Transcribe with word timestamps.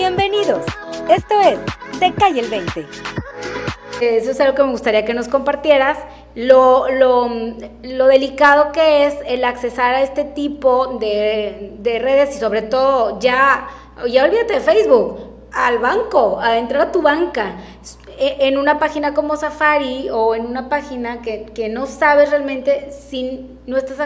Bienvenidos. 0.00 0.64
Esto 1.10 1.38
es 1.42 1.58
Te 1.98 2.14
Calle 2.14 2.40
el 2.40 2.48
20. 2.48 2.86
Eso 4.00 4.30
es 4.30 4.40
algo 4.40 4.54
que 4.54 4.62
me 4.62 4.70
gustaría 4.70 5.04
que 5.04 5.12
nos 5.12 5.28
compartieras. 5.28 5.98
Lo, 6.34 6.90
lo, 6.90 7.28
lo 7.82 8.06
delicado 8.06 8.72
que 8.72 9.04
es 9.04 9.14
el 9.26 9.44
accesar 9.44 9.94
a 9.94 10.00
este 10.00 10.24
tipo 10.24 10.96
de, 10.98 11.74
de 11.80 11.98
redes 11.98 12.34
y 12.34 12.38
sobre 12.38 12.62
todo 12.62 13.20
ya, 13.20 13.68
ya 14.08 14.24
olvídate 14.24 14.54
de 14.54 14.60
Facebook, 14.60 15.18
al 15.52 15.78
banco, 15.78 16.38
a 16.40 16.58
entrar 16.58 16.88
a 16.88 16.92
tu 16.92 17.02
banca. 17.02 17.56
E, 18.18 18.48
en 18.48 18.58
una 18.58 18.78
página 18.78 19.14
como 19.14 19.36
Safari 19.36 20.10
o 20.10 20.34
en 20.34 20.44
una 20.44 20.68
página 20.68 21.22
que, 21.22 21.46
que 21.54 21.70
no 21.70 21.86
sabes 21.86 22.30
realmente 22.30 22.90
si 22.92 23.56
no 23.66 23.78
estás 23.78 23.98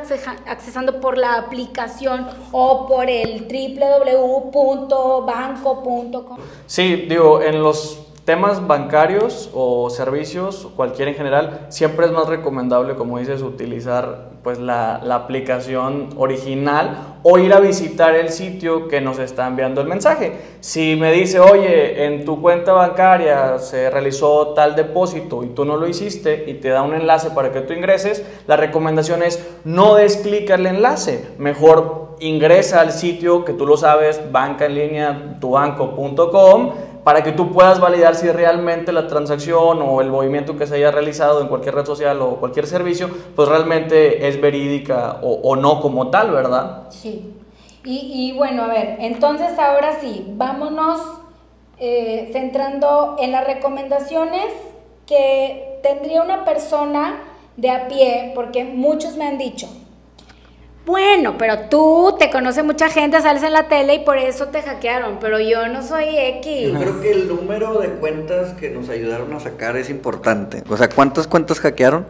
accesando 0.47 1.01
por 1.01 1.19
la 1.19 1.35
aplicación 1.35 2.29
o 2.53 2.87
por 2.87 3.11
el 3.11 3.49
www.banco.com. 3.49 6.39
Sí, 6.67 7.07
digo, 7.09 7.43
en 7.43 7.61
los 7.63 8.04
temas 8.24 8.66
bancarios 8.66 9.51
o 9.52 9.91
servicios, 9.91 10.69
cualquiera 10.77 11.10
en 11.10 11.16
general, 11.16 11.66
siempre 11.69 12.06
es 12.06 12.12
más 12.12 12.27
recomendable, 12.27 12.95
como 12.95 13.19
dices, 13.19 13.42
utilizar 13.42 14.30
pues 14.42 14.59
la, 14.59 15.01
la, 15.02 15.15
aplicación 15.15 16.10
original 16.16 17.18
o 17.23 17.38
ir 17.38 17.52
a 17.55 17.60
visitar 17.60 18.15
el 18.15 18.29
sitio 18.29 18.88
que 18.88 19.01
nos 19.01 19.18
está 19.18 19.46
enviando 19.46 19.80
el 19.80 19.88
mensaje. 19.88 20.32
Si 20.60 20.96
me 20.96 21.12
dice, 21.12 21.41
oye, 21.41 22.05
en 22.05 22.24
tu 22.24 22.41
cuenta 22.41 22.73
bancaria 22.73 23.59
se 23.59 23.91
realizó 23.91 24.48
tal 24.48 24.74
depósito 24.74 25.45
y 25.45 25.48
tú 25.48 25.65
no 25.65 25.77
lo 25.77 25.87
hiciste 25.88 26.45
y 26.46 26.54
te 26.54 26.68
da 26.68 26.82
un 26.82 26.95
enlace 26.95 27.30
para 27.30 27.52
que 27.52 27.60
tú 27.60 27.73
ingreses, 27.73 28.24
la 28.46 28.56
recomendación 28.56 29.23
es 29.23 29.46
no 29.65 29.95
des 29.95 30.18
clic 30.18 30.51
al 30.51 30.66
enlace, 30.66 31.27
mejor 31.38 32.16
ingresa 32.20 32.80
al 32.80 32.93
sitio 32.93 33.45
que 33.45 33.52
tú 33.52 33.66
lo 33.66 33.77
sabes, 33.77 34.20
banca 34.30 34.66
en 34.66 34.74
línea, 34.74 35.37
tubanco.com 35.41 36.94
para 37.05 37.23
que 37.23 37.33
tú 37.33 37.53
puedas 37.53 37.81
validar 37.81 38.15
si 38.15 38.31
realmente 38.31 38.91
la 38.91 39.07
transacción 39.07 39.83
o 39.83 40.01
el 40.01 40.10
movimiento 40.10 40.57
que 40.57 40.66
se 40.66 40.77
haya 40.77 40.91
realizado 40.91 41.43
en 41.43 41.49
cualquier 41.49 41.74
red 41.74 41.85
social 41.85 42.21
o 42.23 42.37
cualquier 42.37 42.66
servicio, 42.66 43.11
pues 43.37 43.46
realmente 43.46 44.27
es 44.27 44.41
verídica 44.41 45.19
o, 45.23 45.55
no 45.55 45.80
como 45.80 46.09
tal, 46.09 46.30
¿verdad? 46.30 46.85
Sí. 46.88 47.35
Y, 47.87 48.33
bueno, 48.35 48.63
a 48.63 48.69
ver, 48.69 48.96
entonces 49.01 49.59
ahora 49.59 50.01
sí, 50.01 50.24
vámonos 50.37 51.01
eh, 51.79 52.30
centrando 52.33 53.16
en 53.18 53.30
las 53.30 53.46
recomendaciones 53.46 54.55
que 55.07 55.80
tendría 55.83 56.23
una 56.23 56.46
persona 56.46 57.23
de 57.59 57.71
a 57.71 57.89
pie, 57.89 58.33
porque 58.35 58.65
muchos 58.65 59.16
me 59.16 59.27
han 59.27 59.37
dicho, 59.37 59.68
bueno, 60.87 61.37
pero 61.38 61.60
tú 61.71 62.15
te 62.18 62.30
conoce 62.30 62.63
mucha 62.63 62.90
gente, 62.90 63.21
sales 63.23 63.43
en 63.43 63.54
la 63.54 63.68
tele 63.68 63.95
y 63.95 63.99
por 64.00 64.19
eso 64.19 64.49
te 64.49 64.60
hackearon, 64.60 65.19
pero 65.19 65.41
yo 65.41 65.66
no 65.69 65.82
soy 65.82 66.04
X. 66.10 66.72
Yo 66.72 66.78
creo 66.78 67.00
que 67.00 67.12
el 67.12 67.28
número 67.28 67.78
de 67.78 67.88
cuentas 67.88 68.53
que 68.54 68.71
nos 68.71 68.91
ayudaron 68.91 69.32
a 69.32 69.41
sacar 69.41 69.77
es 69.78 69.88
importante. 69.88 70.62
O 70.69 70.77
sea, 70.77 70.91
¿cuántas 70.91 71.27
cuentas 71.27 71.59
hackearon? 71.60 72.06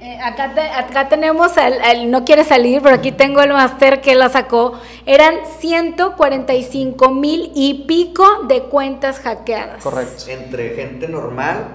Eh, 0.00 0.18
acá, 0.22 0.52
acá 0.76 1.08
tenemos 1.08 1.52
el, 1.56 2.10
no 2.10 2.24
quiere 2.26 2.44
salir, 2.44 2.82
pero 2.82 2.94
aquí 2.94 3.12
tengo 3.12 3.40
el 3.40 3.50
máster 3.50 4.02
que 4.02 4.14
la 4.14 4.28
sacó. 4.28 4.78
Eran 5.06 5.36
145 5.58 7.10
mil 7.10 7.50
y 7.54 7.86
pico 7.86 8.24
de 8.46 8.64
cuentas 8.64 9.20
hackeadas. 9.20 9.82
Correcto. 9.82 10.24
Entre 10.28 10.74
gente 10.74 11.08
normal, 11.08 11.68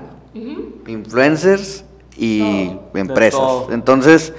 influencers 0.86 1.84
y 2.16 2.78
empresas. 2.94 3.42
Entonces 3.72 4.34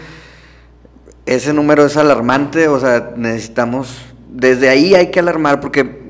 ese 1.26 1.52
número 1.52 1.86
es 1.86 1.96
alarmante, 1.96 2.68
o 2.68 2.78
sea, 2.78 3.12
necesitamos, 3.16 3.96
desde 4.28 4.68
ahí 4.68 4.94
hay 4.94 5.10
que 5.10 5.20
alarmar 5.20 5.60
porque 5.60 6.04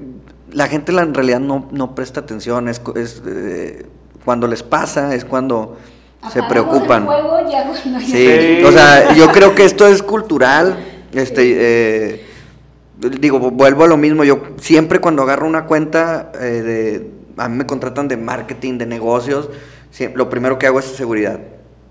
la 0.50 0.66
gente 0.68 0.92
en 0.92 1.14
realidad 1.14 1.40
no, 1.40 1.68
no 1.70 1.94
presta 1.94 2.20
atención, 2.20 2.68
es, 2.68 2.80
eh, 3.26 3.86
cuando 4.24 4.46
les 4.46 4.62
pasa, 4.62 5.14
es 5.14 5.24
cuando 5.24 5.76
se 6.32 6.42
preocupan. 6.44 7.06
sí, 8.04 8.62
o 8.64 8.72
sea, 8.72 9.14
yo 9.14 9.28
creo 9.30 9.54
que 9.54 9.64
esto 9.64 9.86
es 9.86 10.02
cultural, 10.02 10.78
este, 11.12 12.14
eh, 12.14 12.26
digo, 13.20 13.38
vuelvo 13.38 13.84
a 13.84 13.86
lo 13.86 13.96
mismo, 13.96 14.24
yo 14.24 14.42
siempre 14.60 15.00
cuando 15.00 15.22
agarro 15.22 15.46
una 15.46 15.66
cuenta, 15.66 16.32
eh, 16.40 16.44
de, 16.44 17.10
a 17.36 17.48
mí 17.48 17.56
me 17.56 17.66
contratan 17.66 18.08
de 18.08 18.16
marketing, 18.16 18.78
de 18.78 18.86
negocios, 18.86 19.50
lo 20.14 20.28
primero 20.28 20.58
que 20.58 20.66
hago 20.66 20.80
es 20.80 20.86
seguridad, 20.86 21.38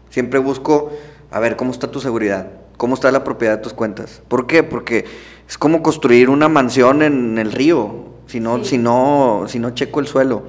siempre 0.09 0.39
busco, 0.39 0.91
a 1.31 1.39
ver, 1.39 1.55
¿cómo 1.55 1.71
está 1.71 1.89
tu 1.89 2.01
seguridad? 2.01 2.47
Cómo 2.77 2.95
está 2.95 3.11
la 3.11 3.23
propiedad 3.23 3.57
de 3.57 3.63
tus 3.63 3.73
cuentas. 3.73 4.21
¿Por 4.27 4.47
qué? 4.47 4.63
Porque 4.63 5.05
es 5.47 5.57
como 5.57 5.83
construir 5.83 6.29
una 6.29 6.49
mansión 6.49 7.01
en 7.01 7.37
el 7.37 7.51
río, 7.51 8.05
si 8.27 8.39
no, 8.39 8.63
si 8.63 8.77
no, 8.77 9.45
si 9.47 9.59
no 9.59 9.71
checo 9.71 9.99
el 9.99 10.07
suelo. 10.07 10.43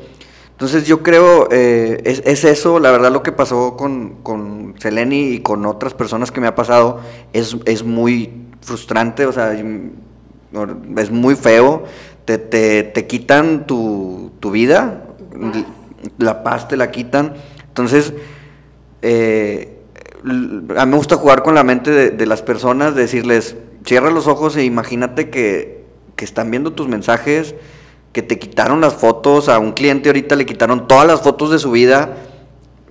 Entonces 0.52 0.86
yo 0.86 1.02
creo, 1.02 1.48
eh, 1.50 2.00
es, 2.04 2.44
eso, 2.44 2.78
la 2.78 2.92
verdad 2.92 3.12
lo 3.12 3.24
que 3.24 3.32
pasó 3.32 3.76
con, 3.76 4.22
con 4.22 4.74
Seleni 4.78 5.30
y 5.30 5.40
con 5.40 5.66
otras 5.66 5.94
personas 5.94 6.30
que 6.30 6.40
me 6.40 6.46
ha 6.46 6.54
pasado, 6.54 7.00
es, 7.32 7.56
es 7.64 7.82
muy 7.82 8.46
frustrante, 8.60 9.26
o 9.26 9.32
sea, 9.32 9.52
es 9.52 11.10
muy 11.10 11.34
feo, 11.34 11.84
te, 12.24 12.38
te, 12.38 12.84
te 12.84 13.06
quitan 13.08 13.66
tu, 13.66 14.30
tu 14.38 14.52
vida, 14.52 15.08
la 16.18 16.44
paz 16.44 16.68
te 16.68 16.76
la 16.76 16.90
quitan, 16.90 17.34
entonces... 17.68 18.14
Eh, 19.02 19.73
a 20.24 20.86
mí 20.86 20.90
me 20.90 20.96
gusta 20.96 21.16
jugar 21.16 21.42
con 21.42 21.54
la 21.54 21.64
mente 21.64 22.10
de, 22.10 22.26
las 22.26 22.40
personas, 22.40 22.94
decirles, 22.94 23.56
cierra 23.84 24.10
los 24.10 24.26
ojos 24.26 24.56
e 24.56 24.64
imagínate 24.64 25.30
que, 25.30 25.84
están 26.16 26.50
viendo 26.50 26.72
tus 26.72 26.88
mensajes, 26.88 27.54
que 28.14 28.22
te 28.22 28.38
quitaron 28.38 28.80
las 28.80 28.94
fotos, 28.94 29.50
a 29.50 29.58
un 29.58 29.72
cliente 29.72 30.08
ahorita 30.08 30.36
le 30.36 30.46
quitaron 30.46 30.88
todas 30.88 31.06
las 31.06 31.20
fotos 31.20 31.50
de 31.50 31.58
su 31.58 31.70
vida 31.70 32.16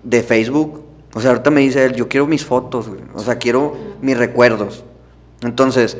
de 0.03 0.21
Facebook. 0.21 0.83
O 1.15 1.19
sea, 1.19 1.31
ahorita 1.31 1.49
me 1.49 1.61
dice 1.61 1.83
él, 1.83 1.95
yo 1.95 2.07
quiero 2.07 2.27
mis 2.27 2.45
fotos, 2.45 2.91
o 3.15 3.19
sea, 3.19 3.39
quiero 3.39 3.75
mis 4.03 4.15
recuerdos. 4.15 4.83
Entonces, 5.41 5.97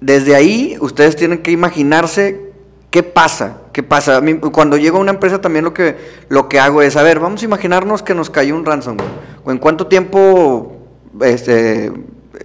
desde 0.00 0.34
ahí 0.34 0.76
ustedes 0.80 1.14
tienen 1.14 1.38
que 1.38 1.52
imaginarse 1.52 2.50
qué 2.90 3.04
pasa, 3.04 3.58
qué 3.72 3.84
pasa. 3.84 4.20
cuando 4.50 4.76
llego 4.76 4.98
a 4.98 5.00
una 5.00 5.12
empresa 5.12 5.40
también 5.40 5.64
lo 5.64 5.72
que, 5.72 5.94
lo 6.28 6.48
que 6.48 6.58
hago 6.58 6.82
es, 6.82 6.96
a 6.96 7.04
ver, 7.04 7.20
vamos 7.20 7.42
a 7.42 7.44
imaginarnos 7.44 8.02
que 8.02 8.16
nos 8.16 8.28
cayó 8.28 8.56
un 8.56 8.66
ransomware 8.66 9.31
en 9.46 9.58
cuánto 9.58 9.86
tiempo, 9.86 10.72
este, 11.20 11.92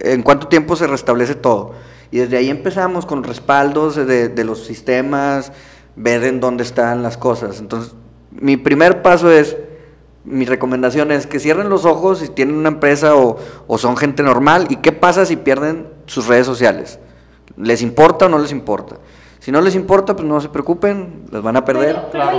en 0.00 0.22
cuánto 0.22 0.48
tiempo 0.48 0.76
se 0.76 0.86
restablece 0.86 1.34
todo. 1.34 1.72
Y 2.10 2.18
desde 2.18 2.38
ahí 2.38 2.48
empezamos 2.48 3.04
con 3.04 3.22
respaldos 3.22 3.96
de, 3.96 4.44
los 4.44 4.64
sistemas, 4.64 5.52
ver 5.96 6.24
en 6.24 6.40
dónde 6.40 6.62
están 6.62 7.02
las 7.02 7.18
cosas. 7.18 7.60
Entonces, 7.60 7.94
mi 8.30 8.56
primer 8.56 9.02
paso 9.02 9.30
es, 9.30 9.56
mi 10.24 10.44
recomendación 10.44 11.12
es 11.12 11.26
que 11.26 11.38
cierren 11.38 11.68
los 11.68 11.84
ojos 11.84 12.18
si 12.20 12.28
tienen 12.28 12.56
una 12.56 12.68
empresa 12.68 13.14
o, 13.14 13.38
son 13.76 13.96
gente 13.96 14.22
normal 14.22 14.66
y 14.70 14.76
qué 14.76 14.92
pasa 14.92 15.26
si 15.26 15.36
pierden 15.36 15.88
sus 16.06 16.26
redes 16.26 16.46
sociales. 16.46 16.98
¿Les 17.56 17.82
importa 17.82 18.26
o 18.26 18.28
no 18.28 18.38
les 18.38 18.52
importa? 18.52 18.96
Si 19.40 19.52
no 19.52 19.60
les 19.60 19.74
importa, 19.74 20.14
pues 20.14 20.26
no 20.26 20.40
se 20.40 20.48
preocupen, 20.48 21.26
las 21.30 21.42
van 21.42 21.56
a 21.56 21.64
perder. 21.64 22.10
Te 22.10 22.18
va, 22.18 22.32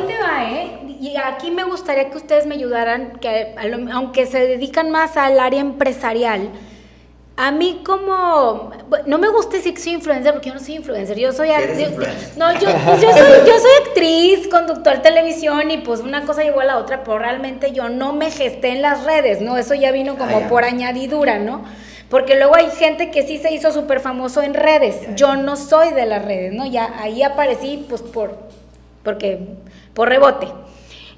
¿eh? 0.49 0.78
Y 0.99 1.15
aquí 1.17 1.51
me 1.51 1.63
gustaría 1.63 2.09
que 2.09 2.17
ustedes 2.17 2.45
me 2.45 2.55
ayudaran, 2.55 3.19
que 3.19 3.55
aunque 3.91 4.25
se 4.25 4.39
dedican 4.45 4.91
más 4.91 5.17
al 5.17 5.39
área 5.39 5.61
empresarial, 5.61 6.51
a 7.41 7.51
mí 7.51 7.83
como, 7.85 8.71
no 9.05 9.17
me 9.17 9.29
gusta 9.29 9.55
decir 9.55 9.73
que 9.73 9.79
soy 9.79 9.93
influencer 9.93 10.33
porque 10.33 10.49
yo 10.49 10.55
no 10.55 10.59
soy 10.59 10.75
influencer, 10.75 11.17
yo 11.17 11.31
soy, 11.31 11.47
no, 12.35 12.51
yo, 12.59 12.67
pues 12.85 13.01
yo, 13.01 13.11
soy, 13.13 13.47
yo 13.47 13.59
soy 13.59 13.71
actriz, 13.87 14.49
conductor 14.49 14.97
de 14.97 14.99
televisión 14.99 15.71
y 15.71 15.77
pues 15.77 16.01
una 16.01 16.25
cosa 16.25 16.43
llegó 16.43 16.59
a 16.59 16.65
la 16.65 16.77
otra, 16.77 17.01
pero 17.01 17.17
realmente 17.17 17.71
yo 17.71 17.87
no 17.87 18.11
me 18.11 18.29
gesté 18.29 18.71
en 18.71 18.81
las 18.81 19.05
redes, 19.05 19.39
¿no? 19.39 19.55
Eso 19.55 19.73
ya 19.73 19.93
vino 19.93 20.17
como 20.17 20.35
ah, 20.35 20.49
por 20.49 20.65
añadidura, 20.65 21.39
¿no? 21.39 21.63
Porque 22.09 22.35
luego 22.35 22.57
hay 22.57 22.71
gente 22.71 23.09
que 23.09 23.25
sí 23.25 23.37
se 23.37 23.53
hizo 23.53 23.71
súper 23.71 24.01
famoso 24.01 24.41
en 24.41 24.53
redes, 24.53 25.07
yo 25.15 25.37
no 25.37 25.55
soy 25.55 25.91
de 25.91 26.05
las 26.05 26.25
redes, 26.25 26.51
¿no? 26.51 26.65
Ya 26.65 26.93
ahí 26.99 27.23
aparecí 27.23 27.85
pues 27.87 28.01
por, 28.01 28.37
porque, 29.01 29.47
por 29.93 30.09
rebote. 30.09 30.49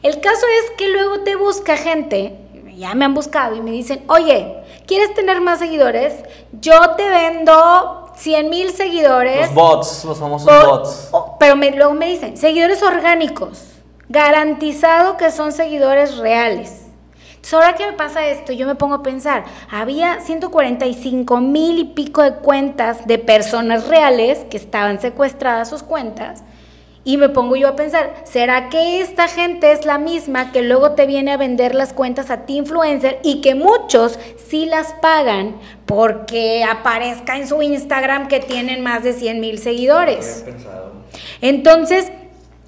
El 0.03 0.19
caso 0.19 0.45
es 0.63 0.71
que 0.77 0.89
luego 0.89 1.19
te 1.19 1.35
busca 1.35 1.77
gente, 1.77 2.35
ya 2.75 2.95
me 2.95 3.05
han 3.05 3.13
buscado 3.13 3.55
y 3.55 3.61
me 3.61 3.69
dicen, 3.69 4.03
oye, 4.07 4.57
¿quieres 4.87 5.13
tener 5.13 5.41
más 5.41 5.59
seguidores? 5.59 6.15
Yo 6.59 6.95
te 6.95 7.07
vendo 7.07 8.11
100 8.15 8.49
mil 8.49 8.71
seguidores. 8.71 9.47
Los 9.47 9.53
bots, 9.53 10.05
los 10.05 10.17
famosos 10.17 10.67
bots. 10.67 11.11
pero 11.39 11.55
luego 11.55 11.93
me 11.93 12.07
dicen, 12.07 12.35
seguidores 12.35 12.81
orgánicos, 12.81 13.61
garantizado 14.09 15.17
que 15.17 15.29
son 15.29 15.51
seguidores 15.51 16.17
reales. 16.17 16.87
Entonces, 17.27 17.53
ahora 17.53 17.75
que 17.75 17.85
me 17.85 17.93
pasa 17.93 18.25
esto, 18.25 18.53
yo 18.53 18.65
me 18.65 18.75
pongo 18.75 18.95
a 18.95 19.03
pensar, 19.03 19.45
había 19.69 20.19
145 20.19 21.41
mil 21.41 21.77
y 21.77 21.83
pico 21.85 22.23
de 22.23 22.35
cuentas 22.35 23.05
de 23.05 23.19
personas 23.19 23.87
reales 23.87 24.45
que 24.49 24.57
estaban 24.57 24.99
secuestradas 24.99 25.69
sus 25.69 25.83
cuentas 25.83 26.43
y 27.03 27.17
me 27.17 27.29
pongo 27.29 27.55
yo 27.55 27.67
a 27.67 27.75
pensar, 27.75 28.13
¿será 28.25 28.69
que 28.69 29.01
esta 29.01 29.27
gente 29.27 29.71
es 29.71 29.85
la 29.85 29.97
misma 29.97 30.51
que 30.51 30.61
luego 30.61 30.91
te 30.91 31.07
viene 31.07 31.31
a 31.31 31.37
vender 31.37 31.73
las 31.73 31.93
cuentas 31.93 32.29
a 32.29 32.45
ti 32.45 32.57
influencer 32.57 33.19
y 33.23 33.41
que 33.41 33.55
muchos 33.55 34.19
sí 34.49 34.67
las 34.67 34.93
pagan 34.93 35.55
porque 35.87 36.63
aparezca 36.63 37.37
en 37.37 37.47
su 37.47 37.61
Instagram 37.61 38.27
que 38.27 38.39
tienen 38.39 38.83
más 38.83 39.03
de 39.03 39.13
100 39.13 39.39
mil 39.39 39.57
seguidores? 39.57 40.45
Entonces, 41.41 42.11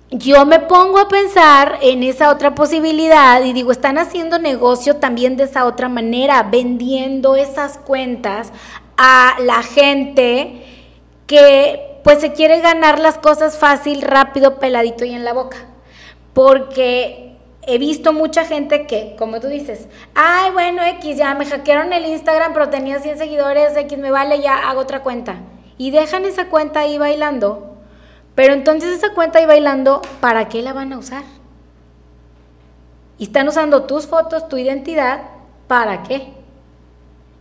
yo 0.10 0.46
me 0.48 0.60
pongo 0.60 0.98
a 0.98 1.08
pensar 1.08 1.78
en 1.82 2.02
esa 2.02 2.32
otra 2.32 2.56
posibilidad 2.56 3.44
y 3.44 3.54
digo, 3.54 3.72
están 3.72 4.00
haciendo 4.00 4.40
negocio 4.40 4.96
también 4.96 5.38
de 5.38 5.44
esa 5.44 5.66
otra 5.66 5.90
manera, 5.90 6.42
vendiendo 6.44 7.36
esas 7.36 7.78
cuentas 7.78 8.52
a 8.98 9.36
la 9.40 9.62
gente 9.62 10.64
que 11.28 11.93
pues 12.04 12.20
se 12.20 12.34
quiere 12.34 12.60
ganar 12.62 13.00
las 13.00 13.18
cosas 13.18 13.58
fácil, 13.58 14.02
rápido, 14.02 14.60
peladito 14.60 15.06
y 15.06 15.14
en 15.14 15.24
la 15.24 15.34
boca. 15.34 15.58
Porque 16.34 17.38
he 17.62 17.78
visto 17.78 18.12
mucha 18.14 18.46
gente 18.46 18.88
que, 18.88 19.16
como 19.18 19.40
tú 19.40 19.48
dices, 19.48 19.88
ay, 20.16 20.52
bueno, 20.52 20.84
X, 20.84 21.18
ya 21.18 21.34
me 21.36 21.46
hackearon 21.46 21.94
el 21.94 22.06
Instagram, 22.06 22.54
pero 22.54 22.70
tenía 22.70 23.00
100 23.00 23.18
seguidores, 23.18 23.78
X 23.78 23.98
me 23.98 24.12
vale, 24.12 24.42
ya 24.42 24.70
hago 24.70 24.82
otra 24.82 25.02
cuenta. 25.02 25.38
Y 25.78 25.92
dejan 25.92 26.26
esa 26.26 26.50
cuenta 26.50 26.82
ahí 26.82 26.98
bailando 26.98 27.74
pero 28.36 28.54
entonces 28.54 28.98
esa 28.98 29.14
cuenta 29.14 29.40
ahí 29.40 29.46
bailando, 29.46 30.02
¿para 30.20 30.50
qué 30.50 30.62
la 30.62 30.74
van 30.74 30.94
a 30.94 30.98
usar? 30.98 31.24
Y 33.18 33.26
están 33.26 33.48
usando 33.48 33.84
tus 33.84 34.08
fotos, 34.08 34.50
tu 34.50 34.58
identidad, 34.58 35.22
¿para 35.68 36.04
qué? 36.04 36.34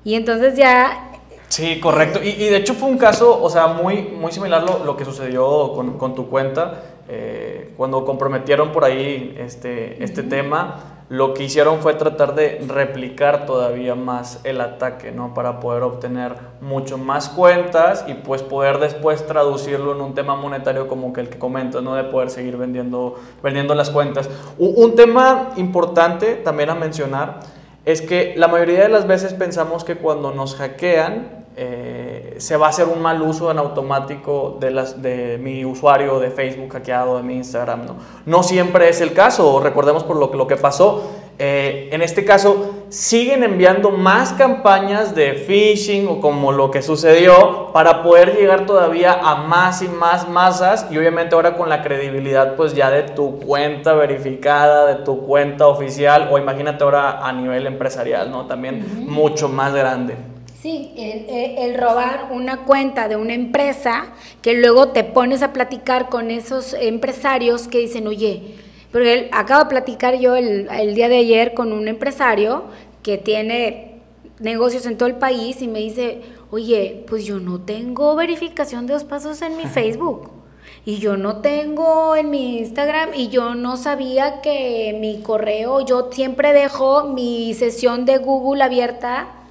Y 0.05 0.15
entonces 0.15 0.56
ya... 0.56 1.08
Sí, 1.52 1.81
correcto. 1.81 2.19
Y, 2.22 2.32
de 2.32 2.56
hecho 2.56 2.72
fue 2.72 2.88
un 2.88 2.96
caso, 2.96 3.43
o 3.43 3.50
sea, 3.50 3.66
muy, 3.66 4.00
muy 4.04 4.32
similar 4.32 4.62
lo, 4.62 4.87
lo 4.87 4.96
que 4.96 5.04
sucedió 5.04 5.75
con, 5.75 5.99
con 5.99 6.14
tu 6.14 6.31
cuenta, 6.31 6.81
eh, 7.10 7.75
cuando 7.76 8.06
comprometieron 8.06 8.72
por 8.72 8.84
ahí 8.84 9.37
este, 9.38 10.02
este 10.02 10.22
tema 10.22 11.02
lo 11.10 11.34
que 11.34 11.44
hicieron 11.44 11.81
fue 11.81 11.93
tratar 11.93 12.34
de 12.34 12.64
replicar 12.66 13.44
todavía 13.44 13.94
más 13.94 14.40
el 14.44 14.62
ataque, 14.62 15.12
¿no? 15.12 15.34
Para 15.34 15.60
poder 15.60 15.82
obtener 15.82 16.37
mucho 16.62 16.96
más 16.96 17.28
cuentas 17.28 18.06
y 18.08 18.14
pues 18.14 18.43
poder 18.43 18.78
después 18.78 19.26
traducirlo 19.26 19.93
en 19.93 20.00
un 20.00 20.14
tema 20.14 20.37
monetario 20.37 20.88
como 20.88 21.12
que 21.12 21.20
el 21.20 21.28
que 21.28 21.38
comento, 21.38 21.82
¿no? 21.82 21.96
De 21.96 22.05
poder 22.05 22.31
seguir 22.31 22.56
vendiendo, 22.56 23.16
vendiendo 23.43 23.75
las 23.75 23.90
cuentas. 23.90 24.31
Un, 24.56 24.94
tema 24.94 25.50
importante 25.56 26.37
también 26.37 26.70
a 26.70 26.76
mencionar 26.76 27.40
es 27.84 28.00
que 28.00 28.32
la 28.38 28.48
mayoría 28.48 28.81
de 28.81 28.88
las 28.88 29.06
veces 29.06 29.34
pensamos 29.34 29.84
que 29.84 29.96
cuando 29.96 30.32
nos 30.32 30.56
hackean, 30.56 31.42
eh, 31.56 32.37
se 32.38 32.56
va 32.56 32.66
a 32.66 32.69
hacer 32.70 32.88
un 32.88 33.02
mal 33.02 33.20
uso 33.20 33.50
en 33.50 33.58
automático 33.58 34.56
de, 34.58 34.70
las, 34.70 35.02
de 35.02 35.38
mi 35.38 35.64
usuario 35.64 36.19
de 36.19 36.31
Facebook 36.31 36.72
hackeado, 36.72 37.19
de 37.19 37.22
mi 37.22 37.34
Instagram. 37.34 37.87
No, 37.87 37.96
no 38.25 38.43
siempre 38.43 38.88
es 38.88 39.00
el 39.00 39.12
caso, 39.12 39.60
recordemos 39.60 40.04
por 40.04 40.16
lo, 40.16 40.32
lo 40.32 40.46
que 40.46 40.56
pasó. 40.56 41.10
Eh, 41.38 41.88
en 41.93 42.02
este 42.02 42.25
caso, 42.25 42.84
siguen 42.88 43.43
enviando 43.43 43.90
más 43.90 44.32
campañas 44.32 45.14
de 45.14 45.32
phishing 45.32 46.06
o 46.06 46.20
como 46.20 46.52
lo 46.52 46.70
que 46.70 46.82
sucedió 46.82 47.70
para 47.72 48.02
poder 48.02 48.37
llegar 48.37 48.64
todavía 48.64 49.12
a 49.14 49.34
más 49.34 49.82
y 49.82 49.88
más 49.88 50.28
masas 50.28 50.87
y 50.90 50.98
obviamente 50.98 51.34
ahora 51.34 51.56
con 51.56 51.69
la 51.69 51.82
credibilidad 51.82 52.55
pues 52.55 52.75
ya 52.75 52.90
de 52.90 53.02
tu 53.02 53.40
cuenta 53.40 53.94
verificada, 53.94 54.87
de 54.87 55.05
tu 55.05 55.26
cuenta 55.26 55.66
oficial 55.66 56.28
o 56.31 56.38
imagínate 56.38 56.84
ahora 56.84 57.26
a 57.26 57.32
nivel 57.32 57.66
empresarial, 57.66 58.31
¿no? 58.31 58.46
También 58.46 59.06
mucho 59.08 59.48
más 59.48 59.75
grande. 59.75 60.31
Sí, 60.62 60.93
el, 60.97 61.76
robar 61.76 62.29
una 62.31 62.59
cuenta 62.59 63.09
de 63.09 63.17
una 63.17 63.35
empresa 63.35 64.12
que 64.43 64.55
luego 64.55 64.91
te 64.91 65.03
pones 65.03 65.43
a 65.43 65.53
platicar 65.53 66.09
con 66.09 66.31
esos 66.31 66.75
empresarios 66.75 67.67
que 67.67 67.79
dicen, 67.79 68.06
oye, 68.06 68.55
porque 68.93 69.29
acabo 69.32 69.64
de 69.64 69.70
platicar 69.70 70.20
yo 70.20 70.37
el, 70.37 70.69
el 70.70 70.94
día 70.94 71.09
de 71.09 71.17
ayer 71.17 71.55
con 71.55 71.73
un 71.73 71.88
empresario 71.88 72.67
que 73.03 73.19
tiene 73.19 74.03
negocios 74.38 74.87
en 74.87 74.97
todo 74.97 75.09
el 75.09 75.17
país 75.17 75.61
y 75.62 75.67
me 75.67 75.81
dice, 75.81 76.20
oye, 76.53 77.06
pues 77.08 77.25
yo 77.25 77.41
no 77.41 77.62
tengo 77.62 78.15
verificación 78.15 78.87
de 78.87 78.93
dos 78.93 79.03
pasos 79.03 79.43
en 79.43 79.56
mi 79.56 79.65
Facebook. 79.65 80.31
Y 80.85 80.99
yo 80.99 81.17
no 81.17 81.38
tengo 81.38 82.15
en 82.15 82.31
mi 82.31 82.58
Instagram 82.58 83.15
y 83.17 83.31
yo 83.31 83.56
no 83.56 83.76
sabía 83.76 84.41
que 84.43 84.97
mi 85.00 85.23
correo, 85.23 85.85
yo 85.85 86.08
siempre 86.12 86.53
dejo 86.53 87.08
mi 87.08 87.53
sesión 87.55 88.05
de 88.05 88.19
Google 88.19 88.62
abierta 88.62 89.42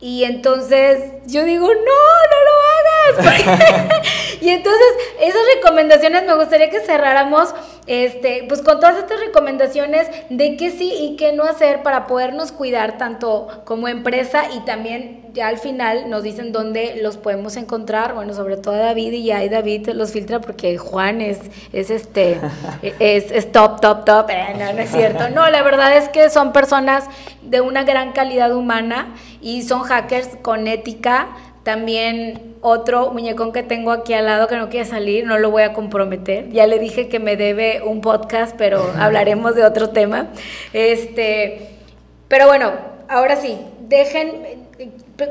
y 0.00 0.24
entonces 0.24 1.04
yo 1.26 1.44
digo, 1.44 1.66
no, 1.66 1.74
no 1.74 3.24
lo 3.24 3.24
hagas. 3.24 4.02
y 4.40 4.50
entonces 4.50 4.86
esas 5.20 5.42
recomendaciones 5.54 6.24
me 6.24 6.34
gustaría 6.34 6.70
que 6.70 6.80
cerráramos 6.80 7.54
este, 7.86 8.44
pues 8.48 8.62
con 8.62 8.80
todas 8.80 8.96
estas 8.98 9.20
recomendaciones 9.20 10.08
de 10.28 10.56
qué 10.56 10.70
sí 10.70 10.92
y 10.92 11.16
qué 11.16 11.32
no 11.32 11.44
hacer 11.44 11.82
para 11.82 12.06
podernos 12.06 12.52
cuidar 12.52 12.98
tanto 12.98 13.48
como 13.64 13.88
empresa 13.88 14.44
y 14.52 14.60
también 14.60 15.26
ya 15.32 15.48
al 15.48 15.58
final 15.58 16.08
nos 16.08 16.22
dicen 16.22 16.50
dónde 16.50 16.98
los 17.02 17.16
podemos 17.16 17.56
encontrar, 17.56 18.14
bueno, 18.14 18.32
sobre 18.34 18.56
todo 18.56 18.74
David 18.74 19.12
y 19.12 19.24
ya 19.24 19.46
David 19.48 19.90
los 19.90 20.12
filtra 20.12 20.40
porque 20.40 20.78
Juan 20.78 21.20
es, 21.20 21.38
es 21.72 21.90
este, 21.90 22.40
es, 22.82 23.30
es, 23.30 23.52
top, 23.52 23.80
top, 23.80 24.04
top, 24.04 24.30
eh, 24.30 24.54
no, 24.58 24.72
no 24.72 24.80
es 24.80 24.90
cierto, 24.90 25.28
no, 25.30 25.48
la 25.48 25.62
verdad 25.62 25.96
es 25.96 26.08
que 26.08 26.30
son 26.30 26.52
personas 26.52 27.04
de 27.42 27.60
una 27.60 27.84
gran 27.84 28.12
calidad 28.12 28.54
humana 28.54 29.14
y 29.40 29.62
son 29.62 29.82
hackers 29.82 30.36
con 30.42 30.66
ética, 30.66 31.28
también 31.66 32.54
otro 32.60 33.10
muñecón 33.10 33.52
que 33.52 33.64
tengo 33.64 33.90
aquí 33.90 34.14
al 34.14 34.26
lado 34.26 34.46
que 34.46 34.56
no 34.56 34.68
quiere 34.68 34.88
salir, 34.88 35.26
no 35.26 35.36
lo 35.36 35.50
voy 35.50 35.64
a 35.64 35.72
comprometer. 35.72 36.48
Ya 36.50 36.64
le 36.68 36.78
dije 36.78 37.08
que 37.08 37.18
me 37.18 37.36
debe 37.36 37.82
un 37.84 38.02
podcast, 38.02 38.54
pero 38.56 38.88
hablaremos 38.96 39.56
de 39.56 39.64
otro 39.64 39.90
tema. 39.90 40.28
Este, 40.72 41.70
pero 42.28 42.46
bueno, 42.46 42.70
ahora 43.08 43.34
sí, 43.34 43.58
dejen, 43.80 44.68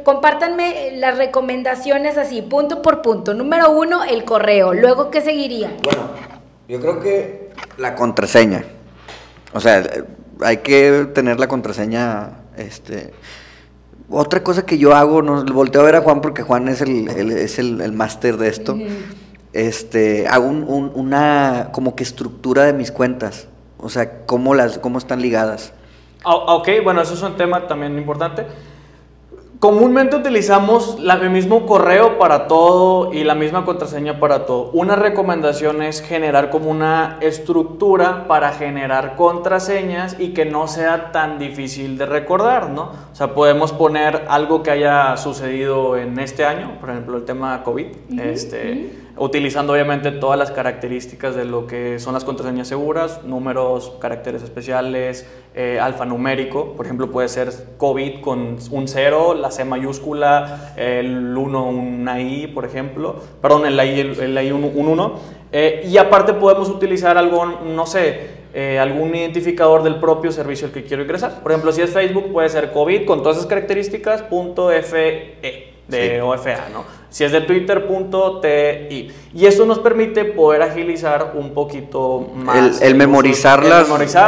compártanme 0.04 0.92
las 0.98 1.18
recomendaciones 1.18 2.18
así, 2.18 2.42
punto 2.42 2.82
por 2.82 3.02
punto. 3.02 3.34
Número 3.34 3.72
uno, 3.72 4.04
el 4.04 4.26
correo. 4.26 4.74
Luego, 4.74 5.12
¿qué 5.12 5.22
seguiría? 5.22 5.72
Bueno, 5.84 6.10
yo 6.68 6.82
creo 6.82 7.00
que 7.00 7.50
la 7.78 7.96
contraseña. 7.96 8.66
O 9.54 9.62
sea, 9.62 9.82
hay 10.42 10.58
que 10.58 11.08
tener 11.14 11.40
la 11.40 11.48
contraseña, 11.48 12.32
este... 12.58 13.14
Otra 14.10 14.44
cosa 14.44 14.66
que 14.66 14.78
yo 14.78 14.96
hago, 14.96 15.22
no, 15.22 15.44
volteo 15.46 15.82
a 15.82 15.86
ver 15.86 15.96
a 15.96 16.02
Juan 16.02 16.22
porque 16.22 16.44
Juan 16.44 16.68
es 16.68 16.82
el, 16.82 17.08
es 17.10 17.58
el, 17.60 17.92
máster 17.92 18.38
de 18.38 18.50
esto. 18.50 18.78
Este, 19.54 20.28
hago 20.28 20.48
una 20.48 21.70
como 21.72 21.96
que 21.96 22.04
estructura 22.04 22.66
de 22.66 22.74
mis 22.74 22.92
cuentas. 22.92 23.48
O 23.78 23.90
sea, 23.90 24.26
cómo 24.26 24.54
las, 24.54 24.78
cómo 24.78 24.98
están 24.98 25.22
ligadas. 25.22 25.74
Ah, 26.24 26.36
ok, 26.36 26.70
bueno, 26.84 27.02
eso 27.02 27.14
es 27.14 27.22
un 27.22 27.36
tema 27.36 27.68
también 27.68 27.98
importante. 27.98 28.46
Comúnmente 29.60 30.18
utilizamos 30.18 30.98
el 31.00 31.30
mismo 31.30 31.66
correo 31.66 32.18
para 32.20 32.48
todo 32.48 33.14
y 33.14 33.24
la 33.24 33.36
misma 33.36 33.64
contraseña 33.64 34.20
para 34.20 34.46
todo. 34.46 34.70
Una 34.74 34.96
recomendación 34.96 35.82
es 35.82 36.02
generar 36.02 36.50
como 36.50 36.70
una 36.70 37.18
estructura 37.22 38.28
para 38.28 38.52
generar 38.52 39.16
contraseñas 39.16 40.18
y 40.20 40.34
que 40.34 40.46
no 40.46 40.68
sea 40.68 41.12
tan 41.12 41.40
difícil 41.40 41.98
de 41.98 42.06
recordar, 42.06 42.70
¿no? 42.70 42.92
O 43.12 43.16
sea, 43.16 43.34
podemos 43.34 43.72
poner 43.72 44.26
algo 44.28 44.62
que 44.62 44.72
haya 44.72 45.16
sucedido 45.16 45.96
en 45.98 46.20
este 46.20 46.46
año, 46.46 46.78
por 46.82 46.90
ejemplo, 46.90 47.18
el 47.18 47.24
tema 47.24 47.64
COVID, 47.64 47.88
este 48.20 49.05
utilizando 49.18 49.74
obviamente 49.74 50.12
todas 50.12 50.38
las 50.38 50.52
características 50.52 51.36
de 51.36 51.46
lo 51.46 51.68
que 51.68 52.00
son 52.00 52.14
las 52.14 52.26
contraseñas 52.26 52.68
seguras, 52.68 53.24
números, 53.24 53.94
caracteres 54.00 54.44
especiales, 54.44 55.26
eh, 55.54 55.80
alfanumérico, 55.80 56.74
por 56.74 56.86
ejemplo 56.86 57.10
puede 57.12 57.30
ser 57.30 57.50
COVID 57.78 58.22
con 58.22 58.58
un 58.72 58.88
0, 58.88 59.36
la 59.36 59.52
C 59.52 59.64
mayúscula, 59.64 60.74
el 60.76 61.36
1 61.36 61.66
una 61.66 62.22
I, 62.22 62.48
por 62.48 62.66
ejemplo, 62.66 63.16
perdón, 63.42 63.66
el 63.66 63.76
I, 63.76 64.00
el, 64.00 64.38
I 64.38 64.52
un 64.52 64.72
1, 64.76 65.20
eh, 65.52 65.88
y 65.90 65.98
aparte 65.98 66.34
podemos 66.34 66.70
utilizar 66.70 67.18
algo, 67.18 67.46
no 67.46 67.86
sé, 67.86 68.46
eh, 68.54 68.80
algún 68.80 69.16
identificador 69.16 69.84
del 69.84 69.96
propio 69.96 70.32
servicio 70.32 70.68
al 70.68 70.74
que 70.74 70.84
quiero 70.84 71.04
ingresar. 71.04 71.42
Por 71.42 71.52
ejemplo, 71.52 71.72
si 71.72 71.82
es 71.82 71.90
Facebook, 71.92 72.32
puede 72.32 72.50
ser 72.50 72.72
COVID 72.72 73.06
con 73.06 73.22
todas 73.22 73.38
esas 73.38 73.48
características, 73.48 74.24
punto 74.24 74.70
FE 74.70 75.75
de 75.88 76.22
OFA, 76.22 76.70
¿no? 76.72 76.84
Si 77.10 77.24
es 77.24 77.32
de 77.32 77.42
Twitter.ti. 77.42 79.12
Y 79.34 79.46
eso 79.46 79.66
nos 79.66 79.80
permite 79.80 80.26
poder 80.26 80.62
agilizar 80.62 81.34
un 81.36 81.54
poquito 81.54 82.30
más. 82.36 82.82
El, 82.82 82.96
memorizar, 82.96 83.64
las, 83.64 83.88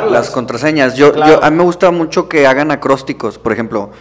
las, 0.09 0.29
contraseñas. 0.29 0.95
Yo, 0.95 1.13
yo, 1.13 1.43
a 1.43 1.49
mí 1.49 1.57
me 1.57 1.63
gusta 1.63 1.91
mucho 1.91 2.29
que 2.29 2.47
hagan 2.47 2.71
acrósticos. 2.71 3.37
Por 3.39 3.51
ejemplo, 3.51 3.91